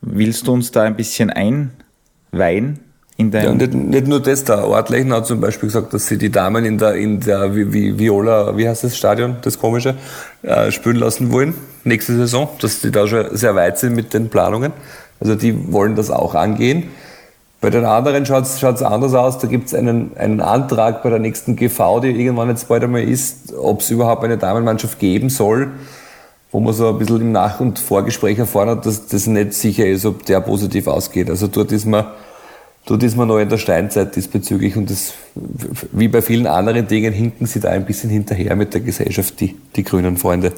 [0.01, 2.81] Willst du uns da ein bisschen einweihen?
[3.19, 6.31] In ja, nicht, nicht nur das, der Ortlechner hat zum Beispiel gesagt, dass sie die
[6.31, 9.97] Damen in der, in der Viola, wie heißt das Stadion, das komische,
[10.43, 11.53] äh, spielen lassen wollen,
[11.85, 14.73] nächste Saison, dass die da schon sehr weit sind mit den Planungen.
[15.21, 16.85] Also die wollen das auch angehen.
[17.61, 19.39] Bei den anderen schaut es anders aus.
[19.39, 23.03] Da gibt es einen, einen Antrag bei der nächsten GV, die irgendwann jetzt bald einmal
[23.03, 25.69] ist, ob es überhaupt eine Damenmannschaft geben soll,
[26.53, 29.87] wo man so ein bisschen im Nach- und Vorgespräch erfahren hat, dass das nicht sicher
[29.87, 31.29] ist, ob der positiv ausgeht.
[31.29, 32.07] Also dort ist man,
[32.87, 35.15] dort ist man noch in der Steinzeit diesbezüglich und das,
[35.93, 39.57] wie bei vielen anderen Dingen hinken sie da ein bisschen hinterher mit der Gesellschaft, die,
[39.77, 40.53] die grünen Freunde.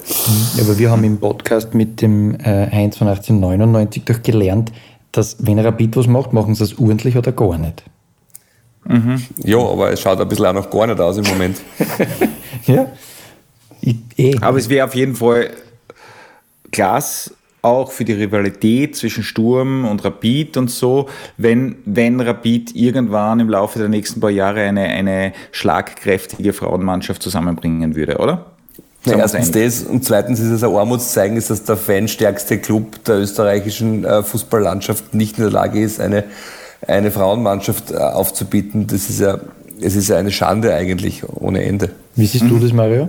[0.59, 4.71] Aber wir haben im Podcast mit dem äh, Heinz von 1899 doch gelernt,
[5.11, 7.83] dass wenn Rapid was macht, machen sie es ordentlich oder gar nicht.
[8.85, 9.21] Mhm.
[9.43, 11.61] Ja, aber es schaut ein bisschen auch noch gar nicht aus im Moment.
[12.65, 12.87] ja.
[13.81, 14.35] Ich, eh.
[14.41, 15.51] Aber es wäre auf jeden Fall
[16.71, 17.33] Glas
[17.63, 21.07] auch für die Rivalität zwischen Sturm und Rapid und so,
[21.37, 27.95] wenn, wenn Rapid irgendwann im Laufe der nächsten paar Jahre eine, eine schlagkräftige Frauenmannschaft zusammenbringen
[27.95, 28.45] würde, oder?
[29.05, 33.19] Ja, erstens das und zweitens ist es ein Armutszeichen, ist, dass der fanstärkste Club der
[33.19, 36.25] österreichischen äh, Fußballlandschaft nicht in der Lage ist, eine,
[36.85, 38.87] eine Frauenmannschaft äh, aufzubieten.
[38.87, 39.39] Das ist ja,
[39.81, 41.91] es ist ja eine Schande eigentlich ohne Ende.
[42.15, 43.07] Wie siehst du das, Mario?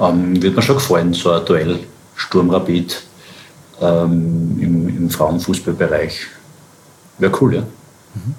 [0.00, 1.80] Ähm, wird mir schon gefallen, so ein Duell
[2.16, 3.02] Sturm Rapid
[3.80, 6.26] ähm, im, im Frauenfußballbereich.
[7.18, 7.62] Wäre cool, ja.
[7.62, 8.34] Mhm.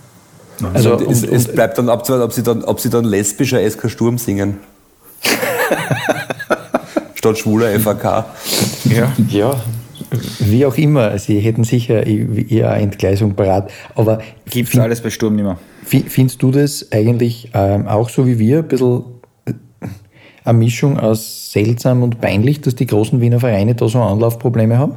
[0.74, 3.92] Also, also es, es, bleibt dann abzuwarten, ob sie dann, ob sie dann lesbischer SK
[3.92, 4.58] Sturm singen.
[7.14, 8.26] Statt schwuler FAK.
[8.86, 9.14] Ja.
[9.30, 9.62] ja,
[10.40, 11.18] wie auch immer.
[11.20, 13.70] Sie hätten sicher ihre Entgleisung parat.
[13.96, 14.20] Aber
[14.50, 15.58] gibt es alles bei Sturm nicht mehr.
[15.84, 19.04] Findest du das eigentlich ähm, auch so wie wir, ein bisschen
[20.48, 24.96] eine Mischung aus seltsam und peinlich, dass die großen Wiener Vereine da so Anlaufprobleme haben?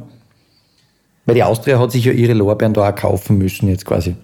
[1.25, 4.15] Weil die Austria hat sich ja ihre Lorbeeren da auch kaufen müssen jetzt quasi.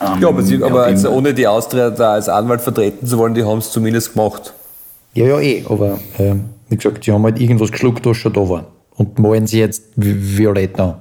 [0.00, 3.34] Um, ja, aber, sie, aber also ohne die Austria da als Anwalt vertreten zu wollen,
[3.34, 4.52] die haben es zumindest gemacht.
[5.14, 6.34] Ja, ja, eh, aber äh,
[6.68, 8.66] wie gesagt, sie haben halt irgendwas geschluckt, was schon da war.
[8.96, 10.96] Und malen sie jetzt violett an.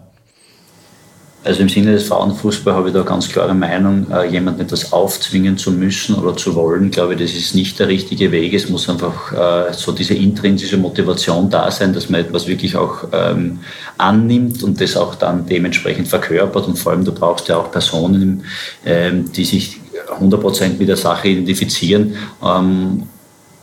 [1.46, 5.58] Also im Sinne des Frauenfußballs habe ich da ganz klare Meinung, äh, jemanden etwas aufzwingen
[5.58, 8.54] zu müssen oder zu wollen, glaube ich, das ist nicht der richtige Weg.
[8.54, 13.10] Es muss einfach äh, so diese intrinsische Motivation da sein, dass man etwas wirklich auch
[13.12, 13.60] ähm,
[13.98, 16.66] annimmt und das auch dann dementsprechend verkörpert.
[16.66, 18.46] Und vor allem, du brauchst ja auch Personen,
[18.86, 19.82] ähm, die sich
[20.20, 23.04] 100% mit der Sache identifizieren, ähm,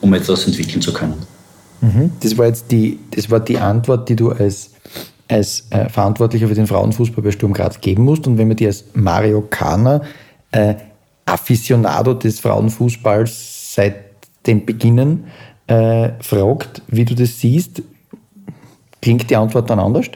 [0.02, 1.14] um etwas entwickeln zu können.
[1.80, 2.12] Mhm.
[2.20, 4.70] Das war jetzt die, das war die Antwort, die du als
[5.30, 8.26] als äh, Verantwortlicher für den Frauenfußball bei Sturm Graz geben musst.
[8.26, 10.02] Und wenn man dir als Mario Kahner,
[10.50, 10.74] äh,
[11.24, 13.94] Aficionado des Frauenfußballs seit
[14.46, 15.24] den Beginnen,
[15.68, 17.82] äh, fragt, wie du das siehst,
[19.00, 20.06] klingt die Antwort dann anders?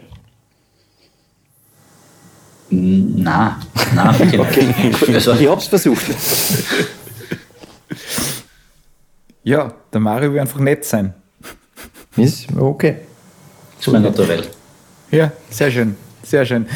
[2.70, 3.60] Na,
[3.94, 4.74] na, okay.
[5.14, 6.02] also, ich hab's versucht.
[9.44, 11.14] Ja, der Mario will einfach nett sein.
[12.16, 12.96] Ist okay.
[13.76, 14.44] Das ist mein Naturell.
[15.10, 16.66] Ja, sehr schön, sehr schön.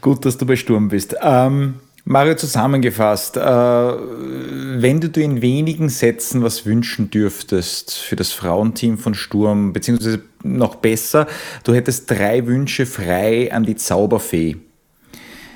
[0.00, 1.14] Gut, dass du bei Sturm bist.
[1.20, 1.74] Ähm,
[2.04, 8.98] Mario, zusammengefasst, äh, wenn du dir in wenigen Sätzen was wünschen dürftest für das Frauenteam
[8.98, 11.28] von Sturm, beziehungsweise noch besser,
[11.62, 14.56] du hättest drei Wünsche frei an die Zauberfee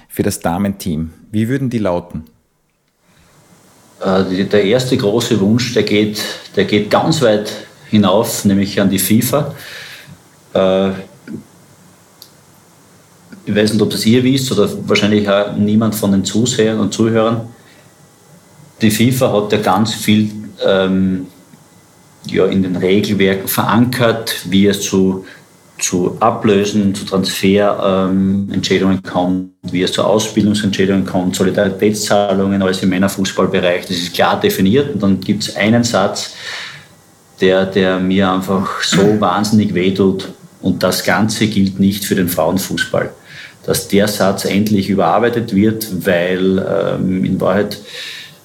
[0.09, 1.11] für das Damenteam.
[1.33, 2.25] Wie würden die lauten?
[4.01, 6.23] Äh, der erste große Wunsch, der geht,
[6.55, 7.53] der geht ganz weit
[7.91, 9.55] hinauf, nämlich an die FIFA.
[13.47, 16.93] Ich weiß nicht, ob das ihr wisst oder wahrscheinlich auch niemand von den Zusehern und
[16.93, 17.43] Zuhörern.
[18.83, 20.33] Die FIFA hat ja ganz viel
[20.67, 21.29] ähm,
[22.27, 25.25] ja, in den Regelwerken verankert, wie es zu,
[25.79, 33.87] zu Ablösen, zu Transferentschädigungen ähm, kommt, wie es zu Ausbildungsentschädigungen kommt, Solidaritätszahlungen, alles im Männerfußballbereich.
[33.87, 34.93] Das ist klar definiert.
[34.93, 36.35] Und dann gibt es einen Satz,
[37.41, 40.33] der, der mir einfach so wahnsinnig wehtut.
[40.63, 43.13] Und das Ganze gilt nicht für den Frauenfußball
[43.67, 46.65] dass der Satz endlich überarbeitet wird, weil
[46.99, 47.79] ähm, in Wahrheit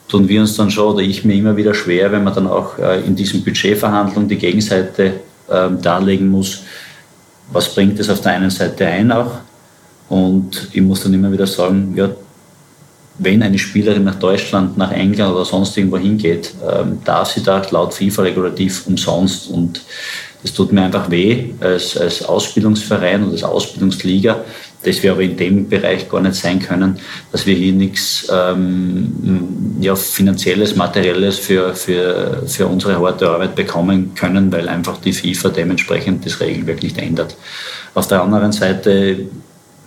[0.10, 2.78] tun wir uns dann schon oder ich mir immer wieder schwer, wenn man dann auch
[2.78, 5.14] äh, in diesen Budgetverhandlungen die Gegenseite
[5.48, 6.64] äh, darlegen muss,
[7.52, 9.32] was bringt es auf der einen Seite ein auch.
[10.10, 12.10] Und ich muss dann immer wieder sagen, ja,
[13.20, 17.62] wenn eine Spielerin nach Deutschland, nach England oder sonst irgendwo hingeht, ähm, darf sie da
[17.70, 19.50] laut FIFA-Regulativ umsonst.
[19.50, 19.82] Und
[20.42, 24.44] das tut mir einfach weh als, als Ausbildungsverein und als Ausbildungsliga,
[24.84, 26.98] das wir aber in dem Bereich gar nicht sein können,
[27.32, 34.14] dass wir hier nichts ähm, ja, finanzielles, materielles für, für, für unsere harte Arbeit bekommen
[34.16, 37.36] können, weil einfach die FIFA dementsprechend das Regelwerk nicht ändert.
[37.94, 39.26] Auf der anderen Seite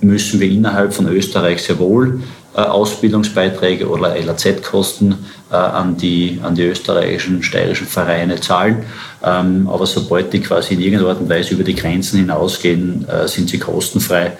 [0.00, 2.20] müssen wir innerhalb von Österreich sehr wohl
[2.56, 5.16] äh, Ausbildungsbeiträge oder LAZ-Kosten
[5.50, 8.84] äh, an, die, an die österreichischen, steirischen Vereine zahlen.
[9.24, 13.26] Ähm, aber sobald die quasi in irgendeiner Art und Weise über die Grenzen hinausgehen, äh,
[13.26, 14.36] sind sie kostenfrei.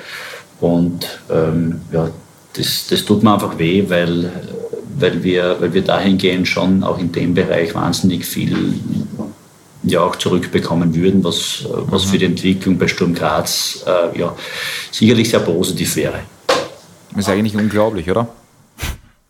[0.60, 2.10] Und ähm, ja,
[2.54, 4.30] das, das tut mir einfach weh, weil,
[4.98, 8.74] weil, wir, weil wir dahingehend schon auch in dem Bereich wahnsinnig viel
[9.84, 14.34] ja auch zurückbekommen würden, was, was für die Entwicklung bei Sturm Graz äh, ja,
[14.90, 16.20] sicherlich sehr positiv wäre.
[17.10, 18.28] Das ist eigentlich unglaublich, oder?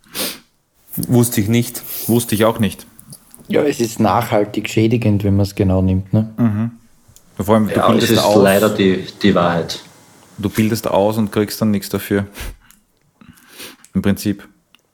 [1.09, 1.83] Wusste ich nicht.
[2.07, 2.87] Wusste ich auch nicht.
[3.49, 6.13] Ja, es ist nachhaltig schädigend, wenn man es genau nimmt.
[6.13, 6.31] Ne?
[6.39, 6.71] Mhm.
[7.37, 8.43] Vor allem, du ja, es ist aus.
[8.43, 9.81] leider die, die Wahrheit.
[10.39, 12.27] Du bildest aus und kriegst dann nichts dafür.
[13.95, 14.47] Im Prinzip.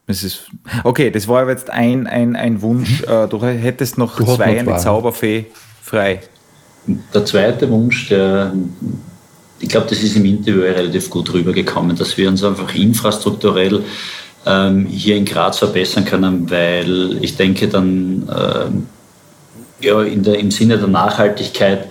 [0.07, 0.51] Es ist,
[0.85, 3.03] okay, das war jetzt ein, ein, ein Wunsch.
[3.03, 3.09] Mhm.
[3.09, 5.47] Äh, du hättest noch du zwei eine Zauberfee
[5.83, 6.21] frei.
[7.15, 8.53] Der zweite Wunsch, der,
[9.61, 13.85] ich glaube, das ist im Interview relativ gut rübergekommen, dass wir uns einfach infrastrukturell
[14.47, 18.87] ähm, hier in Graz verbessern können, weil ich denke, dann ähm,
[19.81, 21.89] ja, in der, im Sinne der Nachhaltigkeit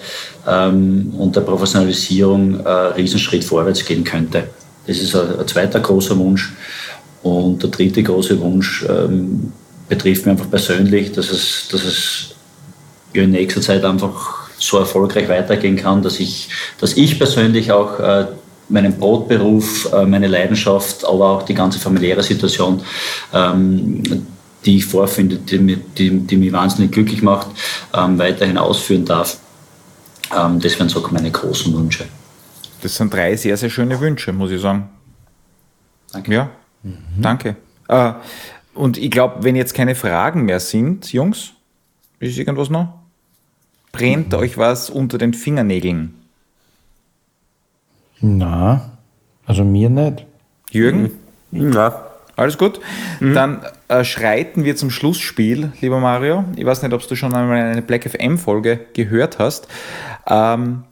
[0.47, 4.45] ähm, und der Professionalisierung äh, einen Riesenschritt vorwärts gehen könnte.
[4.87, 6.53] Das ist ein, ein zweiter großer Wunsch.
[7.21, 9.51] Und der dritte große Wunsch ähm,
[9.87, 12.35] betrifft mich einfach persönlich, dass es, dass es
[13.13, 16.49] in nächster Zeit einfach so erfolgreich weitergehen kann, dass ich,
[16.79, 18.27] dass ich persönlich auch äh,
[18.69, 22.81] meinen Brotberuf, äh, meine Leidenschaft, aber auch die ganze familiäre Situation,
[23.33, 24.03] ähm,
[24.65, 27.47] die ich vorfinde, die, die, die mich wahnsinnig glücklich macht,
[27.93, 29.39] ähm, weiterhin ausführen darf.
[30.35, 32.05] Ähm, das wären so meine großen Wünsche.
[32.81, 34.89] Das sind drei sehr, sehr schöne Wünsche, muss ich sagen.
[36.11, 36.33] Danke.
[36.33, 36.49] Ja,
[36.83, 37.21] mhm.
[37.21, 37.55] danke.
[37.87, 38.13] Äh,
[38.73, 41.51] und ich glaube, wenn jetzt keine Fragen mehr sind, Jungs,
[42.19, 42.93] ist irgendwas noch?
[43.91, 44.39] Brennt mhm.
[44.39, 46.13] euch was unter den Fingernägeln?
[48.21, 48.97] Na,
[49.45, 50.25] also mir nicht.
[50.71, 51.11] Jürgen?
[51.51, 51.71] Mhm.
[52.39, 52.79] Alles gut.
[53.19, 53.33] Mhm.
[53.33, 53.59] Dann
[53.89, 56.45] äh, schreiten wir zum Schlussspiel, lieber Mario.
[56.55, 59.67] Ich weiß nicht, ob du schon einmal eine Black FM-Folge gehört hast.
[60.27, 60.83] Ähm,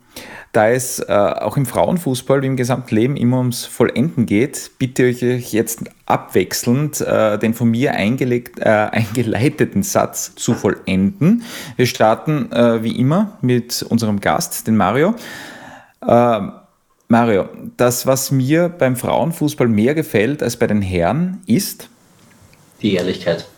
[0.52, 5.04] Da es äh, auch im Frauenfußball wie im gesamten Leben immer ums Vollenden geht, bitte
[5.04, 11.44] ich euch jetzt abwechselnd äh, den von mir eingelegt, äh, eingeleiteten Satz zu vollenden.
[11.76, 15.14] Wir starten äh, wie immer mit unserem Gast, den Mario.
[17.08, 17.48] Mario,
[17.78, 21.88] das, was mir beim Frauenfußball mehr gefällt als bei den Herren, ist?
[22.82, 23.48] Die Ehrlichkeit.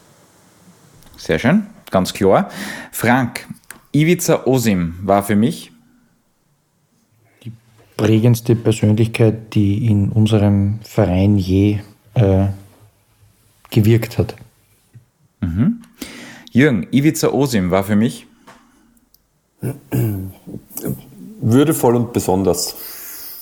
[1.17, 2.49] Sehr schön, ganz klar.
[2.93, 3.47] Frank,
[3.93, 5.73] Ivica Osim war für mich
[7.43, 7.51] die
[7.97, 11.81] prägendste Persönlichkeit, die in unserem Verein je
[12.15, 12.47] äh,
[13.71, 14.37] gewirkt hat.
[15.41, 15.83] Mhm.
[16.53, 18.29] Jürgen, Ivica Osim war für mich
[21.41, 22.77] würdevoll und besonders.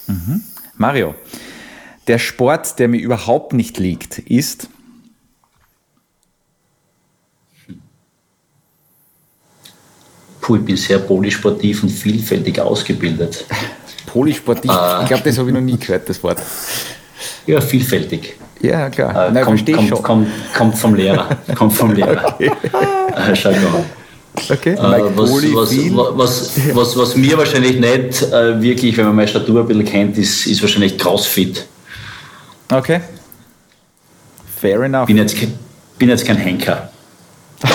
[0.09, 0.43] Mhm.
[0.77, 1.15] Mario,
[2.07, 4.69] der Sport, der mir überhaupt nicht liegt, ist
[10.41, 13.45] Puh, ich bin sehr polysportiv und vielfältig ausgebildet.
[14.07, 14.71] Polysportiv?
[14.71, 16.41] Äh, ich glaube, das habe ich noch nie gehört, das Wort.
[17.47, 18.37] Ja, vielfältig.
[18.63, 19.29] Ja, klar.
[19.29, 20.03] Äh, Nein, kommt, kommt, schon.
[20.03, 21.29] Kommt, kommt, vom Lehrer.
[21.55, 22.35] kommt vom Lehrer.
[22.35, 22.51] Okay.
[23.31, 23.85] Äh, schau mal.
[24.51, 24.75] Okay.
[24.75, 29.61] Äh, was, was, was, was, was, mir wahrscheinlich nicht äh, wirklich, wenn man meine Statur
[29.61, 31.67] ein bisschen kennt, ist, ist wahrscheinlich Crossfit.
[32.71, 33.01] Okay.
[34.61, 35.07] Fair enough.
[35.07, 35.37] Bin jetzt,
[35.99, 36.91] bin jetzt kein Henker.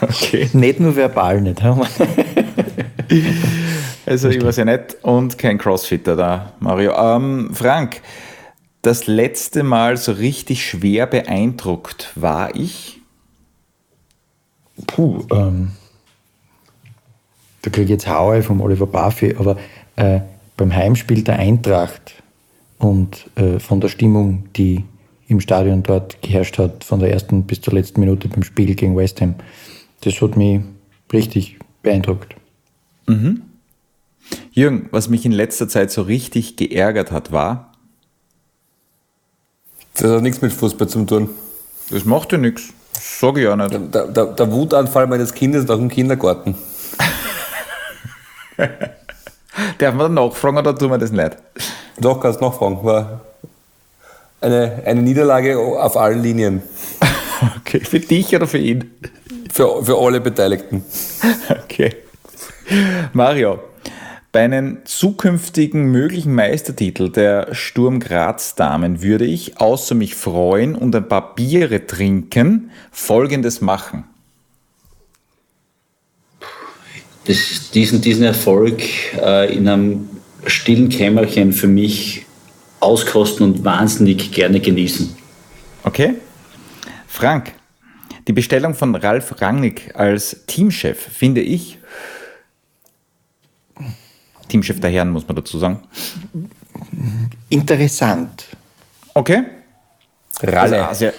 [0.00, 0.48] Okay.
[0.52, 1.60] Nicht nur verbal nicht.
[4.06, 6.92] also ich weiß ja nicht und kein Crossfitter da, Mario.
[6.92, 8.00] Ähm, Frank,
[8.82, 13.00] das letzte Mal so richtig schwer beeindruckt war ich?
[14.86, 15.72] Puh, ähm,
[17.68, 19.58] da kriege ich jetzt Haue vom Oliver Buffy, aber
[19.96, 20.20] äh,
[20.56, 22.14] beim Heimspiel der Eintracht
[22.78, 24.84] und äh, von der Stimmung, die
[25.28, 28.96] im Stadion dort geherrscht hat, von der ersten bis zur letzten Minute beim Spiel gegen
[28.96, 29.34] West Ham,
[30.00, 30.62] das hat mich
[31.12, 32.36] richtig beeindruckt.
[33.06, 33.42] Mhm.
[34.52, 37.72] Jürgen, was mich in letzter Zeit so richtig geärgert hat, war?
[39.94, 41.28] Das hat nichts mit Fußball zu tun.
[41.90, 42.72] Das macht ja nichts.
[42.94, 43.72] Sage ich auch nicht.
[43.72, 46.54] Der, der, der Wutanfall meines Kindes nach dem Kindergarten.
[49.78, 51.36] Darf man dann nachfragen oder tun wir das nicht?
[51.98, 52.82] Doch, kannst nachfragen.
[52.84, 53.20] War
[54.40, 56.62] eine, eine Niederlage auf allen Linien.
[57.60, 58.90] Okay, für dich oder für ihn?
[59.52, 60.84] Für, für alle Beteiligten.
[61.64, 61.94] Okay.
[63.12, 63.60] Mario,
[64.32, 70.96] bei einem zukünftigen möglichen Meistertitel der Sturm Graz Damen würde ich, außer mich freuen und
[70.96, 74.04] ein paar Biere trinken, Folgendes machen.
[77.28, 78.82] Das, diesen, diesen Erfolg
[79.14, 80.08] äh, in einem
[80.46, 82.24] stillen Kämmerchen für mich
[82.80, 85.14] auskosten und wahnsinnig gerne genießen.
[85.84, 86.14] Okay.
[87.06, 87.52] Frank,
[88.26, 91.78] die Bestellung von Ralf Rangnick als Teamchef finde ich,
[94.48, 95.82] Teamchef der Herren muss man dazu sagen,
[97.50, 98.46] interessant.
[99.12, 99.44] Okay.
[100.42, 100.88] Ralle.
[100.88, 101.10] Also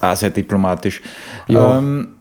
[0.00, 1.00] sehr, sehr diplomatisch.
[1.46, 1.78] Ja.
[1.78, 2.16] Ähm,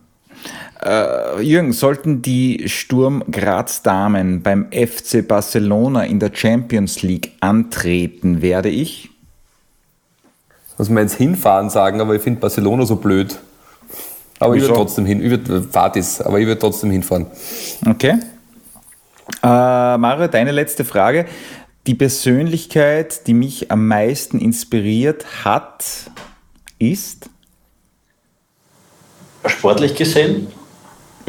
[0.84, 8.42] äh, Jürgen, sollten die Sturm Graz Damen beim FC Barcelona in der Champions League antreten,
[8.42, 9.10] werde ich?
[10.78, 13.40] Muss man jetzt hinfahren sagen, aber ich finde Barcelona so blöd.
[14.40, 17.28] Aber ich würde trotzdem hin, ich würde Fatis, aber ich würde trotzdem hinfahren.
[17.88, 18.18] Okay.
[19.44, 21.28] Äh, Mario, deine letzte Frage.
[21.86, 25.84] Die Persönlichkeit, die mich am meisten inspiriert hat,
[26.80, 27.30] ist?
[29.46, 30.48] Sportlich gesehen?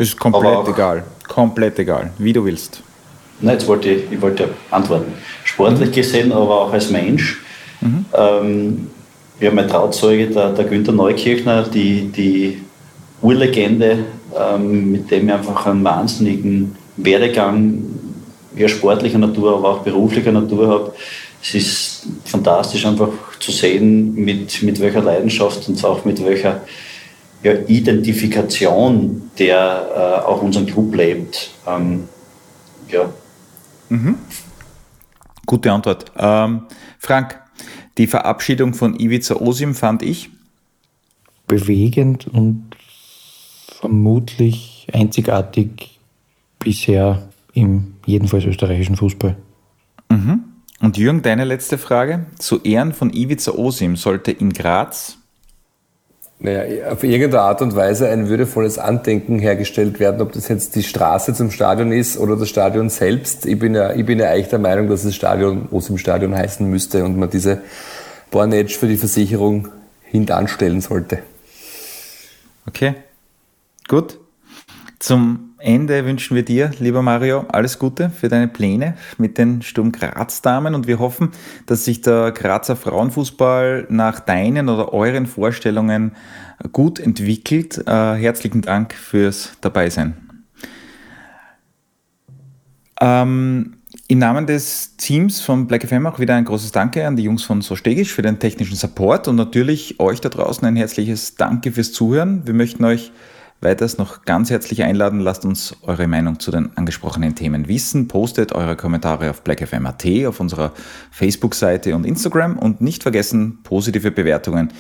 [0.02, 1.04] Ist komplett egal.
[1.28, 2.82] Komplett egal, wie du willst.
[3.40, 5.12] Nein, jetzt wollte ich, ich wollte antworten.
[5.44, 5.94] Sportlich mhm.
[5.94, 7.40] gesehen, aber auch als Mensch.
[7.80, 8.04] Mhm.
[8.12, 8.86] Ähm,
[9.38, 12.62] ja, mein Trauzeuge, der, der Günther Neukirchner, die, die
[13.20, 13.98] Urlegende,
[14.36, 17.80] ähm, mit dem ich einfach einen wahnsinnigen Werdegang
[18.56, 20.94] ja, sportlicher Natur, aber auch beruflicher Natur habe.
[21.40, 26.60] Es ist fantastisch einfach zu sehen, mit, mit welcher Leidenschaft und auch mit welcher
[27.42, 31.50] ja, Identifikation, der äh, auch unseren Club lebt.
[31.66, 32.08] Ähm,
[32.88, 33.12] ja.
[33.88, 34.16] Mhm.
[35.46, 36.12] Gute Antwort.
[36.16, 36.62] Ähm,
[36.98, 37.40] Frank,
[37.98, 40.30] die Verabschiedung von Ivica Osim fand ich
[41.46, 42.70] bewegend und
[43.80, 45.98] vermutlich einzigartig
[46.58, 49.36] bisher im jedenfalls österreichischen Fußball.
[50.08, 50.44] Mhm.
[50.80, 52.26] Und Jürgen, deine letzte Frage.
[52.38, 55.18] Zu Ehren von Ivica Osim sollte in Graz
[56.42, 60.82] naja, auf irgendeine Art und Weise ein würdevolles Andenken hergestellt werden, ob das jetzt die
[60.82, 63.46] Straße zum Stadion ist oder das Stadion selbst.
[63.46, 66.68] Ich bin ja, ich bin ja eigentlich der Meinung, dass das Stadion Osim Stadion heißen
[66.68, 67.62] müsste und man diese
[68.32, 69.68] Bornage für die Versicherung
[70.02, 71.20] hintanstellen sollte.
[72.66, 72.94] Okay,
[73.86, 74.18] gut.
[74.98, 79.92] Zum Ende wünschen wir dir, lieber Mario, alles Gute für deine Pläne mit den Sturm
[79.92, 81.30] Graz Damen und wir hoffen,
[81.66, 86.12] dass sich der Grazer Frauenfußball nach deinen oder euren Vorstellungen
[86.72, 87.78] gut entwickelt.
[87.86, 90.16] Äh, herzlichen Dank fürs Dabeisein.
[93.00, 93.74] Ähm,
[94.08, 97.44] Im Namen des Teams von Black FM auch wieder ein großes Danke an die Jungs
[97.44, 101.72] von So Stegisch für den technischen Support und natürlich euch da draußen ein herzliches Danke
[101.72, 102.46] fürs Zuhören.
[102.46, 103.12] Wir möchten euch
[103.62, 105.20] weiters noch ganz herzlich einladen.
[105.20, 108.08] Lasst uns eure Meinung zu den angesprochenen Themen wissen.
[108.08, 110.72] Postet eure Kommentare auf blackfm.at, auf unserer
[111.10, 114.72] Facebook-Seite und Instagram und nicht vergessen, positive Bewertungen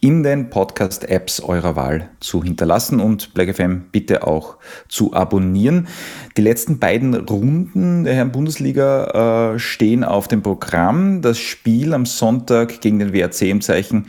[0.00, 4.56] in den Podcast-Apps eurer Wahl zu hinterlassen und Black FM bitte auch
[4.88, 5.88] zu abonnieren.
[6.38, 11.20] Die letzten beiden Runden der Herren Bundesliga äh, stehen auf dem Programm.
[11.20, 14.06] Das Spiel am Sonntag gegen den WRC im Zeichen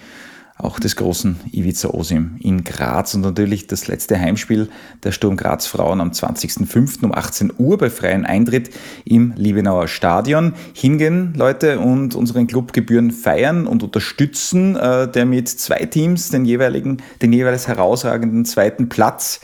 [0.63, 4.69] auch des großen Ivica Osim in Graz und natürlich das letzte Heimspiel
[5.03, 7.03] der Sturm Graz Frauen am 20.05.
[7.03, 8.69] um 18 Uhr bei freiem Eintritt
[9.03, 10.53] im Liebenauer Stadion.
[10.73, 16.97] Hingehen, Leute, und unseren Clubgebühren feiern und unterstützen, äh, der mit zwei Teams den jeweiligen,
[17.21, 19.41] den jeweils herausragenden zweiten Platz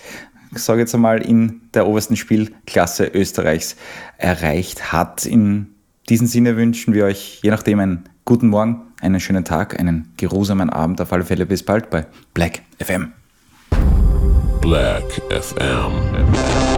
[0.56, 3.76] ich sage jetzt einmal, in der obersten Spielklasse Österreichs
[4.18, 5.26] erreicht hat.
[5.26, 5.76] In
[6.10, 10.70] diesem Sinne wünschen wir euch je nachdem ein guten Morgen, einen schönen Tag, einen geruhsamen
[10.70, 11.02] Abend.
[11.02, 13.14] Auf alle Fälle bis bald bei Black FM.
[14.62, 16.77] Black FM.